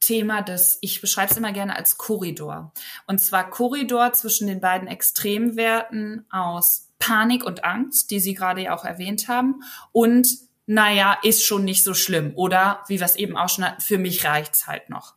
Thema 0.01 0.41
des, 0.41 0.79
ich 0.81 1.03
beschreibe 1.03 1.31
es 1.31 1.37
immer 1.37 1.53
gerne 1.53 1.77
als 1.77 1.99
Korridor. 1.99 2.73
Und 3.07 3.21
zwar 3.21 3.51
Korridor 3.51 4.15
zwischen 4.15 4.47
den 4.47 4.61
beiden 4.61 4.89
Extremwerten 4.89 6.25
aus 6.31 6.89
Panik 6.99 7.45
und 7.45 7.65
Angst, 7.65 8.11
die 8.11 8.21
Sie 8.21 8.33
gerade 8.33 8.63
ja 8.63 8.75
auch 8.75 8.87
erwähnt 8.87 9.29
haben, 9.29 9.63
und 9.93 10.48
naja, 10.69 11.17
ist 11.23 11.45
schon 11.45 11.65
nicht 11.65 11.83
so 11.83 11.95
schlimm. 11.95 12.33
Oder, 12.35 12.85
wie 12.89 13.01
wir 13.01 13.07
es 13.07 13.17
eben 13.17 13.39
auch 13.39 13.49
schon 13.49 13.65
hatten, 13.65 13.81
für 13.81 13.97
mich 13.97 14.25
reicht's 14.25 14.67
halt 14.67 14.91
noch. 14.91 15.15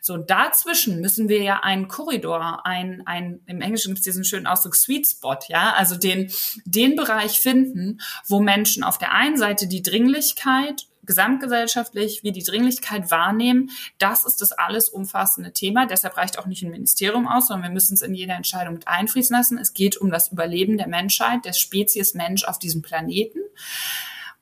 So, 0.00 0.16
dazwischen 0.16 1.00
müssen 1.02 1.28
wir 1.28 1.42
ja 1.42 1.60
einen 1.60 1.88
Korridor, 1.88 2.64
ein, 2.64 3.02
ein, 3.04 3.40
im 3.46 3.60
Englischen 3.60 3.88
gibt 3.88 3.98
es 3.98 4.04
diesen 4.04 4.24
schönen 4.24 4.46
Ausdruck 4.46 4.74
Sweet 4.74 5.06
Spot, 5.06 5.38
ja, 5.48 5.74
also 5.74 5.96
den, 5.96 6.32
den 6.64 6.96
Bereich 6.96 7.40
finden, 7.40 8.00
wo 8.26 8.40
Menschen 8.40 8.82
auf 8.82 8.96
der 8.96 9.12
einen 9.12 9.36
Seite 9.36 9.66
die 9.66 9.82
Dringlichkeit 9.82 10.86
gesamtgesellschaftlich 11.04 12.22
wie 12.22 12.32
die 12.32 12.42
Dringlichkeit 12.42 13.10
wahrnehmen, 13.10 13.68
das 13.98 14.24
ist 14.24 14.40
das 14.40 14.52
alles 14.52 14.88
umfassende 14.88 15.52
Thema. 15.52 15.84
Deshalb 15.84 16.16
reicht 16.16 16.38
auch 16.38 16.46
nicht 16.46 16.62
ein 16.62 16.70
Ministerium 16.70 17.28
aus, 17.28 17.48
sondern 17.48 17.68
wir 17.68 17.74
müssen 17.74 17.92
es 17.92 18.00
in 18.00 18.14
jede 18.14 18.32
Entscheidung 18.32 18.72
mit 18.72 18.88
einfließen 18.88 19.36
lassen. 19.36 19.58
Es 19.58 19.74
geht 19.74 19.98
um 19.98 20.10
das 20.10 20.28
Überleben 20.32 20.78
der 20.78 20.88
Menschheit, 20.88 21.44
der 21.44 21.52
Spezies 21.52 22.14
Mensch 22.14 22.44
auf 22.44 22.58
diesem 22.58 22.80
Planeten. 22.80 23.40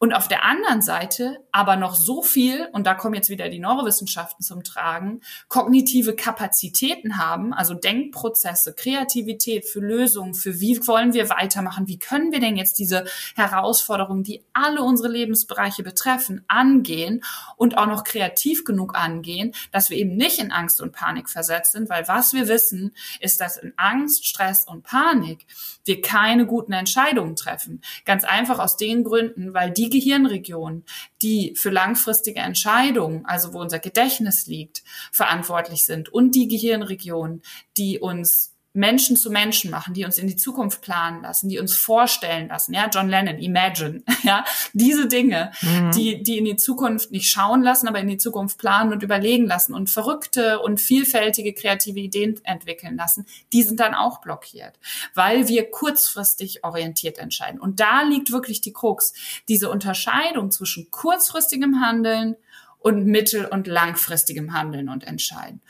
Und 0.03 0.15
auf 0.15 0.27
der 0.27 0.45
anderen 0.45 0.83
Seite 0.83 1.39
aber 1.53 1.77
noch 1.77 1.95
so 1.95 2.23
viel, 2.23 2.67
und 2.73 2.89
da 2.89 2.95
kommen 2.95 3.15
jetzt 3.15 3.31
wieder 3.31 3.49
die 3.49 3.61
Neurowissenschaften 3.61 4.43
zum 4.43 4.65
Tragen, 4.65 5.21
kognitive 5.47 6.17
Kapazitäten 6.17 7.19
haben, 7.19 7.53
also 7.53 7.75
Denkprozesse, 7.75 8.75
Kreativität 8.75 9.65
für 9.65 9.79
Lösungen, 9.79 10.35
für 10.35 10.59
wie 10.59 10.85
wollen 10.89 11.13
wir 11.13 11.31
weitermachen, 11.31 11.87
wie 11.87 12.01
können 12.01 12.33
wir 12.33 12.41
denn 12.41 12.57
jetzt 12.57 12.81
diese 12.81 13.05
Herausforderungen, 13.37 14.25
die 14.25 14.43
alle 14.53 14.83
unsere 14.83 15.09
Lebensbereiche 15.09 15.85
betreffen, 15.85 16.45
angehen 16.49 17.23
und 17.57 17.79
auch 17.79 17.87
noch 17.87 18.03
kreativ 18.03 18.65
genug 18.65 18.97
angehen, 18.97 19.55
dass 19.71 19.89
wir 19.89 19.99
eben 19.99 20.17
nicht 20.17 20.41
in 20.41 20.51
Angst 20.51 20.81
und 20.81 20.91
Panik 20.91 21.31
versetzt 21.31 21.73
sind, 21.73 21.89
weil 21.89 22.09
was 22.09 22.33
wir 22.33 22.49
wissen, 22.49 22.93
ist, 23.21 23.41
dass 23.41 23.57
in 23.57 23.73
Angst, 23.77 24.27
Stress 24.27 24.67
und 24.67 24.83
Panik 24.83 25.47
wir 25.85 26.01
keine 26.01 26.45
guten 26.45 26.73
Entscheidungen 26.73 27.37
treffen. 27.37 27.83
Ganz 28.05 28.25
einfach 28.25 28.59
aus 28.59 28.77
den 28.77 29.05
Gründen, 29.05 29.55
weil 29.55 29.71
die 29.71 29.92
Gehirnregionen, 29.93 30.85
die 31.23 31.55
für 31.57 31.71
langfristige 31.71 32.41
Entscheidungen, 32.41 33.25
also 33.27 33.53
wo 33.53 33.61
unser 33.61 33.79
Gedächtnis 33.79 34.47
liegt, 34.47 34.83
verantwortlich 35.13 35.85
sind. 35.85 36.09
Und 36.09 36.35
die 36.35 36.49
Gehirnregionen, 36.49 37.43
die 37.77 38.01
uns 38.01 38.52
Menschen 38.75 39.17
zu 39.17 39.31
Menschen 39.31 39.71
machen, 39.71 39.93
die 39.93 40.05
uns 40.05 40.19
in 40.19 40.27
die 40.27 40.37
Zukunft 40.37 40.81
planen 40.81 41.23
lassen, 41.23 41.49
die 41.49 41.59
uns 41.59 41.77
vorstellen 41.77 42.49
lassen, 42.49 42.73
ja, 42.73 42.89
John 42.89 43.09
Lennon, 43.09 43.39
Imagine, 43.39 44.03
ja, 44.23 44.45
diese 44.73 45.09
Dinge, 45.09 45.53
mhm. 45.61 45.91
die, 45.93 46.23
die 46.23 46.39
in 46.39 46.47
die 46.47 46.57
Zukunft 46.57 47.11
nicht 47.11 47.31
schauen 47.31 47.63
lassen, 47.63 47.87
aber 47.87 48.01
in 48.01 48.09
die 48.09 48.17
Zukunft 48.17 48.59
planen 48.59 48.93
und 48.93 49.03
überlegen 49.03 49.47
lassen 49.47 49.75
und 49.75 49.91
verrückte 49.91 50.61
und 50.61 50.81
vielfältige 50.81 51.53
kreative 51.53 52.01
Ideen 52.01 52.41
entwickeln 52.45 52.97
lassen, 52.97 53.27
die 53.53 53.63
sind 53.63 53.79
dann 53.79 53.95
auch 53.95 54.21
blockiert, 54.21 54.79
weil 55.15 55.49
wir 55.49 55.71
kurzfristig 55.71 56.65
orientiert 56.65 57.19
entscheiden. 57.19 57.61
Und 57.61 57.81
da 57.81 58.03
liegt 58.03 58.33
wirklich 58.33 58.63
die 58.63 58.73
Krux, 58.73 59.13
diese 59.49 59.71
Unterscheidung 59.71 60.51
zwischen 60.51 60.91
kurzfristigem 60.91 61.81
Handeln 61.81 62.37
und 62.79 63.07
mittel- 63.07 63.47
und 63.47 63.67
langfristigem 63.67 64.53
Handeln 64.53 64.89
und 64.89 65.05
Entscheiden. 65.05 65.61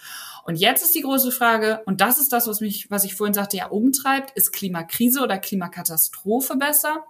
Und 0.45 0.57
jetzt 0.57 0.83
ist 0.83 0.95
die 0.95 1.03
große 1.03 1.31
Frage, 1.31 1.83
und 1.87 2.01
das 2.01 2.19
ist 2.19 2.33
das, 2.33 2.47
was 2.47 2.61
mich, 2.61 2.91
was 2.91 3.05
ich 3.05 3.15
vorhin 3.15 3.35
sagte, 3.35 3.57
ja 3.57 3.67
umtreibt, 3.67 4.33
ist 4.37 4.53
Klimakrise 4.53 5.21
oder 5.21 5.39
Klimakatastrophe 5.39 6.57
besser? 6.57 7.05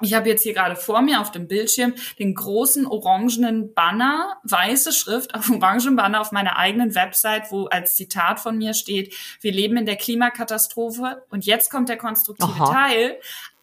Ich 0.00 0.14
habe 0.14 0.28
jetzt 0.28 0.44
hier 0.44 0.54
gerade 0.54 0.76
vor 0.76 1.02
mir 1.02 1.20
auf 1.20 1.32
dem 1.32 1.48
Bildschirm 1.48 1.92
den 2.20 2.32
großen 2.32 2.86
orangenen 2.86 3.74
Banner, 3.74 4.36
weiße 4.44 4.92
Schrift 4.92 5.34
auf 5.34 5.50
orangenen 5.50 5.96
Banner 5.96 6.20
auf 6.20 6.30
meiner 6.30 6.56
eigenen 6.56 6.94
Website, 6.94 7.50
wo 7.50 7.64
als 7.64 7.96
Zitat 7.96 8.38
von 8.38 8.56
mir 8.56 8.74
steht, 8.74 9.14
wir 9.40 9.52
leben 9.52 9.76
in 9.76 9.86
der 9.86 9.96
Klimakatastrophe. 9.96 11.24
Und 11.30 11.46
jetzt 11.46 11.68
kommt 11.70 11.88
der 11.88 11.96
konstruktive 11.96 12.48
Aha. 12.48 12.72
Teil. 12.72 13.16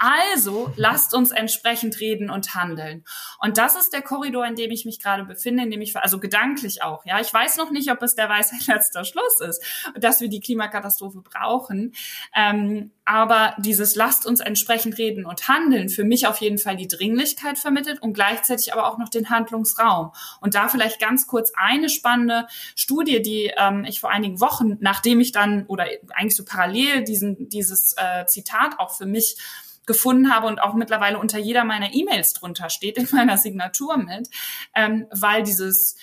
Also 0.06 0.72
lasst 0.76 1.16
uns 1.16 1.32
entsprechend 1.32 2.00
reden 2.00 2.30
und 2.30 2.54
handeln. 2.54 3.04
Und 3.40 3.58
das 3.58 3.76
ist 3.76 3.92
der 3.92 4.04
Korridor, 4.04 4.46
in 4.46 4.56
dem 4.56 4.70
ich 4.70 4.86
mich 4.86 5.00
gerade 5.00 5.24
befinde, 5.24 5.64
in 5.64 5.72
dem 5.72 5.82
ich, 5.82 5.98
also 5.98 6.20
gedanklich 6.20 6.84
auch, 6.84 7.04
ja. 7.06 7.20
Ich 7.20 7.34
weiß 7.34 7.58
noch 7.58 7.72
nicht, 7.72 7.90
ob 7.92 8.04
es 8.04 8.14
der 8.14 8.30
Weisheit 8.30 8.68
letzter 8.68 9.04
Schluss 9.04 9.40
ist, 9.42 9.64
dass 9.96 10.22
wir 10.22 10.30
die 10.30 10.42
Klimakatastrophe 10.42 11.22
brauchen. 11.22 11.96
Ähm, 12.36 12.92
aber 13.04 13.56
dieses 13.58 13.96
lasst 13.96 14.28
uns 14.28 14.42
entsprechend 14.42 15.00
reden 15.00 15.26
und 15.26 15.48
handeln 15.48 15.90
für 15.90 16.04
mich 16.04 16.28
auf 16.28 16.38
jeden 16.38 16.58
Fall 16.58 16.76
die 16.76 16.88
Dringlichkeit 16.88 17.58
vermittelt 17.58 18.02
und 18.02 18.14
gleichzeitig 18.14 18.74
aber 18.74 18.88
auch 18.88 19.00
noch 19.00 19.10
den 19.10 19.30
Handlungsraum. 19.32 20.12
Und 20.40 20.54
da 20.54 20.70
vielleicht 20.70 21.00
ganz 21.00 21.26
kurz 21.26 21.52
eine 21.56 21.90
spannende 21.90 22.48
Studie, 22.76 23.24
die 23.24 23.52
ähm, 23.58 23.86
ich 23.86 24.00
vor 24.00 24.12
einigen 24.12 24.40
Wochen, 24.40 24.78
nachdem 24.82 25.20
ich 25.20 25.32
dann 25.32 25.66
oder 25.66 25.86
eigentlich 26.14 26.36
so 26.36 26.46
parallel 26.46 27.04
diesen, 27.04 27.50
dieses 27.50 27.94
äh, 27.98 28.26
Zitat 28.28 28.80
auch 28.80 28.96
für 28.96 29.08
mich 29.08 29.38
gefunden 29.86 30.34
habe 30.34 30.48
und 30.48 30.60
auch 30.60 30.74
mittlerweile 30.74 31.20
unter 31.20 31.38
jeder 31.38 31.63
meiner 31.63 31.94
E-Mails 31.94 32.34
drunter 32.34 32.70
steht, 32.70 32.98
in 32.98 33.08
meiner 33.12 33.38
Signatur 33.38 33.98
mit, 33.98 34.30
ähm, 34.75 35.08
weil 35.12 35.44
dieses 35.44 35.98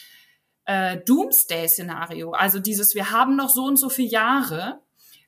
äh, 0.65 0.99
Doomsday-Szenario, 0.99 2.33
also 2.33 2.59
dieses, 2.59 2.95
wir 2.95 3.11
haben 3.11 3.37
noch 3.37 3.51
so 3.51 3.65
und 3.65 3.77
so 3.77 3.89
viele 3.89 4.09
Jahre, 4.09 4.81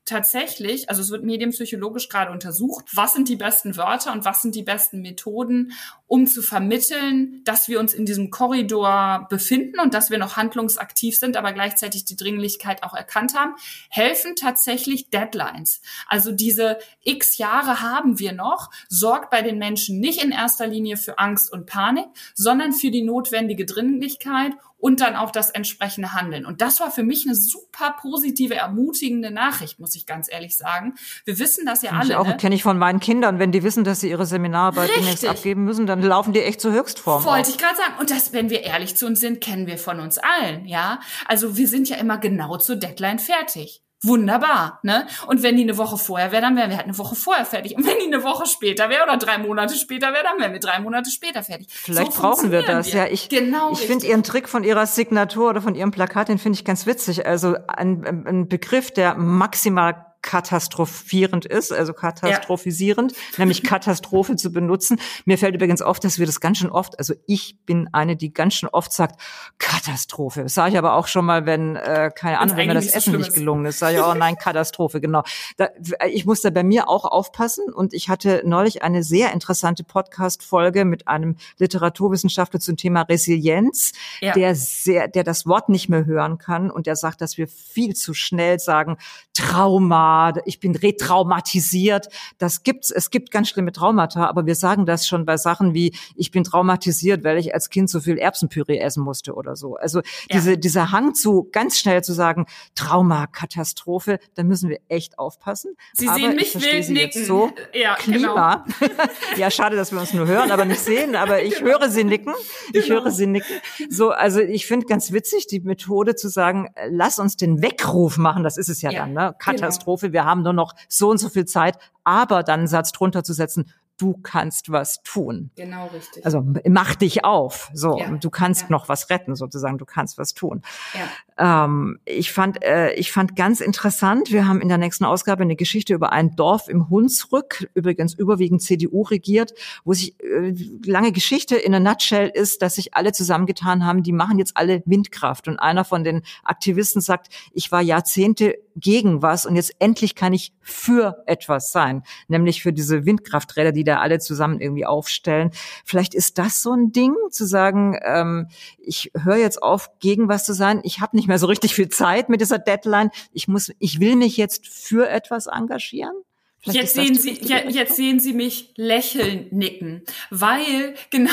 tatsächlich, 0.05 0.91
also 0.91 1.01
es 1.01 1.11
wird 1.11 1.25
medienpsychologisch 1.25 2.09
gerade 2.09 2.31
untersucht, 2.31 2.85
was 2.93 3.15
sind 3.15 3.29
die 3.29 3.37
besten 3.37 3.77
Wörter 3.77 4.13
und 4.13 4.25
was 4.25 4.43
sind 4.43 4.55
die 4.55 4.63
besten 4.63 5.01
Methoden, 5.01 5.73
um 6.07 6.27
zu 6.27 6.43
vermitteln, 6.43 7.41
dass 7.45 7.69
wir 7.69 7.81
uns 7.81 7.95
in 7.95 8.05
diesem 8.05 8.31
Korridor 8.31 9.27
befinden 9.31 9.81
und 9.81 9.95
dass 9.95 10.11
wir 10.11 10.19
noch 10.19 10.37
handlungsaktiv 10.37 11.19
sind, 11.19 11.37
aber 11.37 11.53
gleichzeitig 11.53 12.05
die 12.05 12.17
Dringlichkeit 12.17 12.83
auch 12.83 12.95
erkannt 12.95 13.35
haben, 13.35 13.55
helfen 13.89 14.37
tatsächlich 14.37 15.11
Deadlines. 15.11 15.81
Also 16.07 16.31
diese 16.33 16.79
x 17.03 17.39
Jahre 17.39 17.81
haben 17.81 18.19
wir 18.19 18.33
noch, 18.33 18.71
sorgt 18.89 19.31
bei 19.31 19.43
den 19.43 19.59
Menschen 19.59 19.99
nicht 19.99 20.23
in 20.23 20.31
erster 20.31 20.67
Linie 20.67 20.97
für 20.97 21.19
Angst 21.19 21.53
und 21.53 21.67
Panik, 21.67 22.07
sondern 22.35 22.73
für 22.73 22.91
die 22.91 23.03
notwendige 23.03 23.65
Dringlichkeit 23.65 24.53
und 24.85 25.01
dann 25.01 25.17
auch 25.17 25.31
das 25.31 25.49
entsprechende 25.49 26.13
Handeln. 26.13 26.45
Und 26.45 26.61
das 26.61 26.79
war 26.79 26.91
für 26.91 27.05
mich 27.05 27.25
eine 27.25 27.35
super 27.35 27.97
positive, 28.03 28.55
ermutigende 28.55 29.31
Nachricht, 29.31 29.81
muss 29.81 29.95
ich 29.95 30.05
ganz 30.05 30.31
ehrlich 30.31 30.59
sagen. 30.59 30.97
Wir 31.25 31.39
wissen 31.39 31.65
das 31.65 31.81
ja 31.81 31.93
alle. 31.93 32.11
Ich 32.11 32.17
auch 32.17 32.27
ne? 32.27 32.37
kenne 32.37 32.55
ich 32.55 32.63
von 32.63 32.77
meinen 32.77 33.01
Kindern, 33.01 33.39
wenn 33.39 33.51
die 33.51 33.63
wissen, 33.63 33.85
dass 33.85 34.01
sie 34.01 34.11
ihre 34.11 34.27
Seminararbeit 34.27 34.91
demnächst 34.95 35.27
abgeben 35.27 35.65
müssen, 35.65 35.87
dann 36.01 36.09
laufen 36.09 36.33
die 36.33 36.41
echt 36.41 36.61
zur 36.61 36.73
Höchstform. 36.73 37.25
Wollte 37.25 37.51
ich 37.51 37.59
gerade 37.59 37.77
sagen. 37.77 37.95
Und 37.99 38.11
das, 38.11 38.33
wenn 38.33 38.51
wir 38.51 38.63
ehrlich 38.63 38.97
zu 38.97 39.07
uns 39.07 39.21
sind, 39.21 39.41
kennen 39.41 39.67
wir 39.67 39.79
von 39.79 40.01
uns 40.01 40.19
allen, 40.19 40.67
ja. 40.67 41.01
Also 41.27 41.57
wir 41.57 41.69
sind 41.69 41.89
ja 41.89 41.97
immer 41.97 42.19
genau 42.19 42.57
zur 42.57 42.77
Deadline 42.77 43.19
fertig 43.19 43.85
Wunderbar, 44.05 44.81
ne? 44.83 45.07
Und 45.29 45.43
wenn 45.43 45.57
die 45.57 45.63
eine 45.63 45.79
Woche 45.79 45.97
vorher 45.97 46.31
wäre, 46.31 46.43
dann 46.43 46.57
wären 46.57 46.69
wir 46.69 46.77
halt 46.77 46.87
eine 46.87 46.99
Woche 46.99 47.15
vorher 47.15 47.47
fertig. 47.47 47.75
Und 47.75 47.87
wenn 47.87 47.99
die 47.99 48.15
eine 48.15 48.23
Woche 48.23 48.47
später 48.47 48.91
wäre 48.91 49.03
oder 49.05 49.17
drei 49.17 49.39
Monate 49.39 49.75
später 49.75 50.13
wäre, 50.13 50.25
dann 50.25 50.39
wären 50.39 50.53
wir 50.53 50.61
drei 50.61 50.79
Monate 50.81 51.11
später 51.11 51.43
fertig. 51.43 51.69
Vielleicht 51.71 52.13
so 52.13 52.21
brauchen 52.21 52.53
wir 52.53 52.63
das, 52.63 52.93
wir. 52.93 53.01
ja. 53.01 53.07
Ich, 53.07 53.31
genau 53.31 53.73
ich 53.73 53.79
finde 53.79 54.07
Ihren 54.07 54.23
Trick 54.23 54.49
von 54.49 54.63
Ihrer 54.63 54.87
Signatur 54.87 55.49
oder 55.49 55.63
von 55.63 55.75
Ihrem 55.75 55.91
Plakat, 55.91 56.29
den 56.29 56.39
finde 56.39 56.59
ich 56.59 56.67
ganz 56.67 56.85
witzig. 56.85 57.27
Also 57.27 57.57
ein, 57.67 58.27
ein 58.27 58.49
Begriff, 58.49 58.91
der 58.91 59.15
maximal 59.15 60.14
katastrophierend 60.25 61.45
ist, 61.45 61.71
also 61.71 61.93
katastrophisierend, 61.93 63.13
ja. 63.13 63.19
nämlich 63.39 63.63
Katastrophe 63.63 64.37
zu 64.37 64.53
benutzen. 64.53 64.99
Mir 65.27 65.37
fällt 65.37 65.55
übrigens 65.55 65.83
auf, 65.83 66.01
dass 66.01 66.19
wir 66.19 66.25
das 66.25 66.41
ganz 66.41 66.59
schön 66.59 66.71
oft, 66.71 66.99
also 66.99 67.15
ich 67.27 67.59
bin 67.67 67.91
eine, 67.93 68.17
die 68.17 68.33
ganz 68.33 68.55
schön 68.55 68.71
oft 68.71 68.93
sagt, 68.93 69.21
Katastrophe. 69.59 70.43
Das 70.43 70.55
sage 70.55 70.73
ich 70.73 70.79
aber 70.79 70.95
auch 70.95 71.09
schon 71.09 71.27
mal, 71.27 71.45
wenn, 71.45 71.77
äh, 71.77 72.11
keine 72.15 72.41
Ahnung, 72.41 72.57
wenn 72.57 72.69
mir 72.69 72.75
das 72.75 72.87
Essen 72.87 73.19
nicht 73.19 73.35
gelungen 73.35 73.67
ist, 73.67 73.79
sage 73.79 73.99
ich, 73.99 74.03
oh 74.03 74.15
nein, 74.15 74.37
Katastrophe, 74.37 75.03
genau. 75.03 75.23
Da, 75.59 75.69
ich 76.09 76.25
muss 76.25 76.41
da 76.41 76.49
bei 76.49 76.65
mir 76.65 76.89
auch 76.89 77.05
aufpassen 77.05 77.71
und 77.73 77.93
ich 77.93 78.09
hatte 78.09 78.43
neulich 78.47 78.83
eine 78.83 79.03
sehr 79.03 79.31
interessante 79.33 79.85
Podcast-Folge 79.85 80.87
mit 80.87 81.07
einem 81.07 81.37
Literaturwissenschaftler 81.59 82.61
zum 82.61 82.79
Thema 82.79 83.03
Resilienz, 83.03 83.93
ja. 84.23 84.33
der 84.33 84.55
sehr, 84.55 85.07
der 85.07 85.23
das 85.23 85.45
Wort 85.45 85.69
nicht 85.69 85.91
mehr 85.91 86.07
hören 86.07 86.39
kann 86.39 86.71
und 86.71 86.87
der 86.87 86.97
sagt, 86.97 87.21
dass 87.21 87.37
wir 87.37 87.47
viel 87.47 87.95
zu 87.95 88.15
schnell 88.15 88.59
sagen, 88.59 88.97
Trauma, 89.35 90.14
ich 90.45 90.61
bin 90.61 90.75
retraumatisiert. 90.75 92.09
Das 92.39 92.63
gibt's. 92.63 92.91
Es 92.91 93.11
gibt 93.11 93.31
ganz 93.31 93.49
schlimme 93.49 93.73
Traumata, 93.73 94.27
aber 94.27 94.47
wir 94.47 94.55
sagen 94.55 94.87
das 94.87 95.07
schon 95.07 95.25
bei 95.25 95.37
Sachen 95.37 95.75
wie, 95.75 95.95
ich 96.17 96.31
bin 96.31 96.45
traumatisiert, 96.45 97.25
weil 97.25 97.39
ich 97.39 97.55
als 97.55 97.71
Kind 97.71 97.91
so 97.91 98.01
viel 98.01 98.19
Erbsenpüree 98.19 98.79
essen 98.79 99.03
musste 99.03 99.35
oder 99.35 99.57
so. 99.57 99.77
Also 99.77 100.01
diese, 100.33 100.51
ja. 100.51 100.57
dieser 100.57 100.91
Hang 100.93 101.15
zu, 101.15 101.49
ganz 101.53 101.79
schnell 101.79 102.03
zu 102.03 102.13
sagen, 102.13 102.47
Trauma, 102.75 103.27
Katastrophe, 103.27 104.19
da 104.35 104.43
müssen 104.43 104.69
wir 104.69 104.81
echt 104.89 105.19
aufpassen. 105.19 105.77
Sie 105.93 106.09
aber 106.09 106.17
sehen 106.17 106.37
mich 106.37 106.55
wild 106.55 106.89
nicken. 106.91 107.25
So, 107.25 107.51
ja, 107.73 107.95
Klima. 107.97 108.65
Genau. 108.79 108.93
ja, 109.37 109.51
schade, 109.51 109.77
dass 109.77 109.93
wir 109.93 110.01
uns 110.01 110.13
nur 110.13 110.27
hören, 110.27 110.51
aber 110.51 110.65
nicht 110.65 110.81
sehen, 110.81 111.17
aber 111.17 111.43
ich 111.43 111.57
genau. 111.57 111.79
höre 111.79 111.89
sie 111.89 112.05
nicken. 112.05 112.35
Ich 112.73 112.87
genau. 112.87 113.03
höre 113.03 113.11
sie 113.11 113.27
nicken. 113.27 113.57
So, 113.89 114.11
also 114.11 114.41
ich 114.41 114.67
finde 114.67 114.87
ganz 114.87 115.13
witzig, 115.13 115.47
die 115.47 115.61
Methode 115.61 116.15
zu 116.15 116.29
sagen, 116.29 116.69
lass 116.91 117.19
uns 117.19 117.37
den 117.37 117.63
Weckruf 117.63 118.17
machen, 118.17 118.43
das 118.43 118.57
ist 118.57 118.69
es 118.69 118.83
ja, 118.83 118.91
ja 118.91 119.01
dann, 119.01 119.13
ne? 119.13 119.21
Genau. 119.21 119.33
Katastrophe. 119.39 120.04
Katastrophe, 120.05 120.13
wir 120.13 120.25
haben 120.25 120.43
nur 120.43 120.53
noch 120.53 120.75
so 120.89 121.11
und 121.11 121.19
so 121.19 121.29
viel 121.29 121.47
Zeit, 121.47 121.79
aber 122.05 122.43
dann 122.43 122.61
einen 122.61 122.69
Satz 122.69 122.93
drunter 122.93 123.25
zu 123.25 123.33
setzen, 123.33 123.73
du 123.99 124.15
kannst 124.15 124.73
was 124.73 125.03
tun. 125.03 125.51
Genau 125.57 125.87
richtig. 125.87 126.25
Also 126.25 126.45
mach 126.69 126.95
dich 126.97 127.25
auf. 127.25 127.71
So, 127.75 127.99
ja. 127.99 128.11
du 128.11 128.31
kannst 128.31 128.63
ja. 128.63 128.69
noch 128.71 128.89
was 128.89 129.11
retten, 129.11 129.37
sozusagen. 129.37 129.79
Du 129.79 129.85
kannst 129.85 130.19
was 130.19 130.35
tun. 130.35 130.63
Ja. 130.95 131.65
Ähm, 131.65 131.99
ich 132.05 132.33
fand, 132.33 132.65
äh, 132.65 132.93
ich 132.95 133.13
fand 133.13 133.37
ganz 133.37 133.61
interessant. 133.61 134.33
Wir 134.33 134.49
haben 134.49 134.61
in 134.61 134.69
der 134.69 134.79
nächsten 134.79 135.05
Ausgabe 135.05 135.43
eine 135.43 135.57
Geschichte 135.57 135.95
über 135.95 136.13
ein 136.13 136.35
Dorf 136.35 136.69
im 136.69 136.91
Hunsrück, 136.91 137.71
übrigens 137.75 138.15
überwiegend 138.15 138.63
CDU 138.63 139.03
regiert, 139.03 139.55
wo 139.85 139.93
sich 139.93 140.21
äh, 140.21 140.55
lange 140.85 141.13
Geschichte 141.13 141.57
in 141.57 141.75
a 141.75 141.81
nutshell 141.81 142.29
ist, 142.29 142.63
dass 142.63 142.75
sich 142.75 142.95
alle 142.95 143.13
zusammengetan 143.13 143.85
haben. 143.85 144.03
Die 144.03 144.13
machen 144.13 144.39
jetzt 144.39 144.57
alle 144.57 144.83
Windkraft. 144.87 145.47
Und 145.49 145.59
einer 145.59 145.85
von 145.85 146.03
den 146.03 146.23
Aktivisten 146.43 147.01
sagt, 147.01 147.29
ich 147.53 147.71
war 147.71 147.81
Jahrzehnte 147.81 148.57
gegen 148.77 149.23
was 149.23 149.47
und 149.47 149.57
jetzt 149.57 149.75
endlich 149.79 150.15
kann 150.15 150.33
ich 150.33 150.53
für 150.61 151.23
etwas 151.27 151.71
sein, 151.71 152.03
nämlich 152.29 152.63
für 152.63 152.73
diese 152.73 153.07
Windkrafträder, 153.07 153.73
die 153.73 153.84
da 153.85 154.01
alle 154.01 154.19
zusammen 154.19 154.61
irgendwie 154.61 154.87
aufstellen. 154.87 155.51
Vielleicht 155.85 156.15
ist 156.15 156.39
das 156.39 156.63
so 156.63 156.73
ein 156.73 156.93
Ding, 156.93 157.15
zu 157.31 157.47
sagen, 157.47 157.99
ähm, 158.03 158.49
ich 158.79 159.11
höre 159.17 159.37
jetzt 159.37 159.63
auf, 159.63 159.91
gegen 160.01 160.29
was 160.29 160.45
zu 160.45 160.55
sein. 160.55 160.81
Ich 160.85 161.01
habe 161.01 161.17
nicht 161.17 161.29
mehr 161.29 161.39
so 161.39 161.47
richtig 161.47 161.75
viel 161.75 161.89
Zeit 161.89 162.29
mit 162.29 162.41
dieser 162.41 162.59
Deadline. 162.59 163.11
Ich 163.33 163.49
muss, 163.49 163.73
ich 163.79 164.01
will 164.01 164.17
mich 164.17 164.37
jetzt 164.37 164.67
für 164.67 165.09
etwas 165.09 165.47
engagieren. 165.47 166.15
jetzt 166.63 166.95
sehen 166.95 167.15
Sie, 167.15 167.39
ja, 167.43 167.69
jetzt 167.69 167.97
sehen 167.97 168.21
Sie 168.21 168.33
mich 168.33 168.73
lächeln, 168.77 169.49
nicken, 169.51 170.03
weil 170.31 170.95
genau 171.11 171.31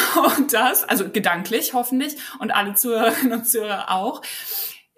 das, 0.52 0.84
also 0.84 1.10
gedanklich 1.10 1.74
hoffentlich 1.74 2.16
und 2.40 2.52
alle 2.52 2.74
Zuhörerinnen 2.74 3.40
und 3.40 3.48
Zuhörer 3.48 3.92
auch, 3.92 4.22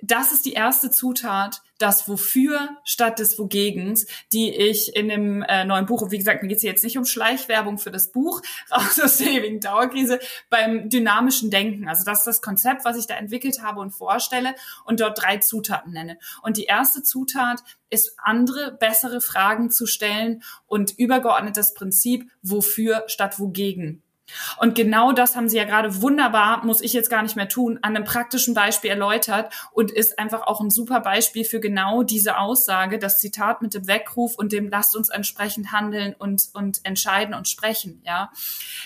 das 0.05 0.33
ist 0.33 0.45
die 0.45 0.51
erste 0.51 0.91
Zutat, 0.91 1.61
das 1.77 2.09
Wofür 2.09 2.77
statt 2.83 3.19
des 3.19 3.39
Wogegens, 3.39 4.05
die 4.33 4.51
ich 4.53 4.95
in 4.97 5.07
dem 5.07 5.43
äh, 5.43 5.63
neuen 5.63 5.85
Buch, 5.85 6.01
und 6.01 6.11
wie 6.11 6.17
gesagt, 6.17 6.41
mir 6.41 6.49
geht 6.49 6.57
es 6.57 6.63
jetzt 6.63 6.83
nicht 6.83 6.97
um 6.97 7.05
Schleichwerbung 7.05 7.77
für 7.77 7.89
das 7.89 8.11
Buch, 8.11 8.41
raus 8.71 8.99
aus 8.99 9.17
der 9.17 9.27
ewigen 9.27 9.61
Dauerkrise, 9.61 10.19
beim 10.49 10.89
dynamischen 10.89 11.49
Denken. 11.49 11.87
Also 11.87 12.03
das 12.03 12.19
ist 12.19 12.27
das 12.27 12.41
Konzept, 12.41 12.83
was 12.83 12.97
ich 12.97 13.07
da 13.07 13.15
entwickelt 13.15 13.61
habe 13.61 13.79
und 13.79 13.91
vorstelle 13.91 14.55
und 14.83 14.99
dort 14.99 15.21
drei 15.21 15.37
Zutaten 15.37 15.93
nenne. 15.93 16.19
Und 16.41 16.57
die 16.57 16.65
erste 16.65 17.01
Zutat 17.01 17.63
ist, 17.89 18.17
andere, 18.17 18.75
bessere 18.77 19.21
Fragen 19.21 19.69
zu 19.69 19.85
stellen 19.85 20.43
und 20.67 20.91
übergeordnetes 20.97 21.73
Prinzip, 21.73 22.29
wofür 22.41 23.05
statt 23.07 23.39
wogegen. 23.39 24.02
Und 24.59 24.75
genau 24.75 25.11
das 25.11 25.35
haben 25.35 25.49
Sie 25.49 25.57
ja 25.57 25.65
gerade 25.65 26.01
wunderbar, 26.01 26.65
muss 26.65 26.81
ich 26.81 26.93
jetzt 26.93 27.09
gar 27.09 27.23
nicht 27.23 27.35
mehr 27.35 27.49
tun, 27.49 27.79
an 27.81 27.95
einem 27.95 28.05
praktischen 28.05 28.53
Beispiel 28.53 28.89
erläutert 28.89 29.53
und 29.71 29.91
ist 29.91 30.17
einfach 30.19 30.47
auch 30.47 30.61
ein 30.61 30.69
super 30.69 31.01
Beispiel 31.01 31.43
für 31.45 31.59
genau 31.59 32.03
diese 32.03 32.37
Aussage, 32.37 32.99
das 32.99 33.19
Zitat 33.19 33.61
mit 33.61 33.73
dem 33.73 33.87
Weckruf 33.87 34.35
und 34.35 34.51
dem 34.51 34.69
lasst 34.69 34.95
uns 34.95 35.09
entsprechend 35.09 35.71
handeln 35.71 36.15
und, 36.17 36.49
und 36.53 36.79
entscheiden 36.83 37.33
und 37.33 37.47
sprechen, 37.47 38.01
ja. 38.05 38.31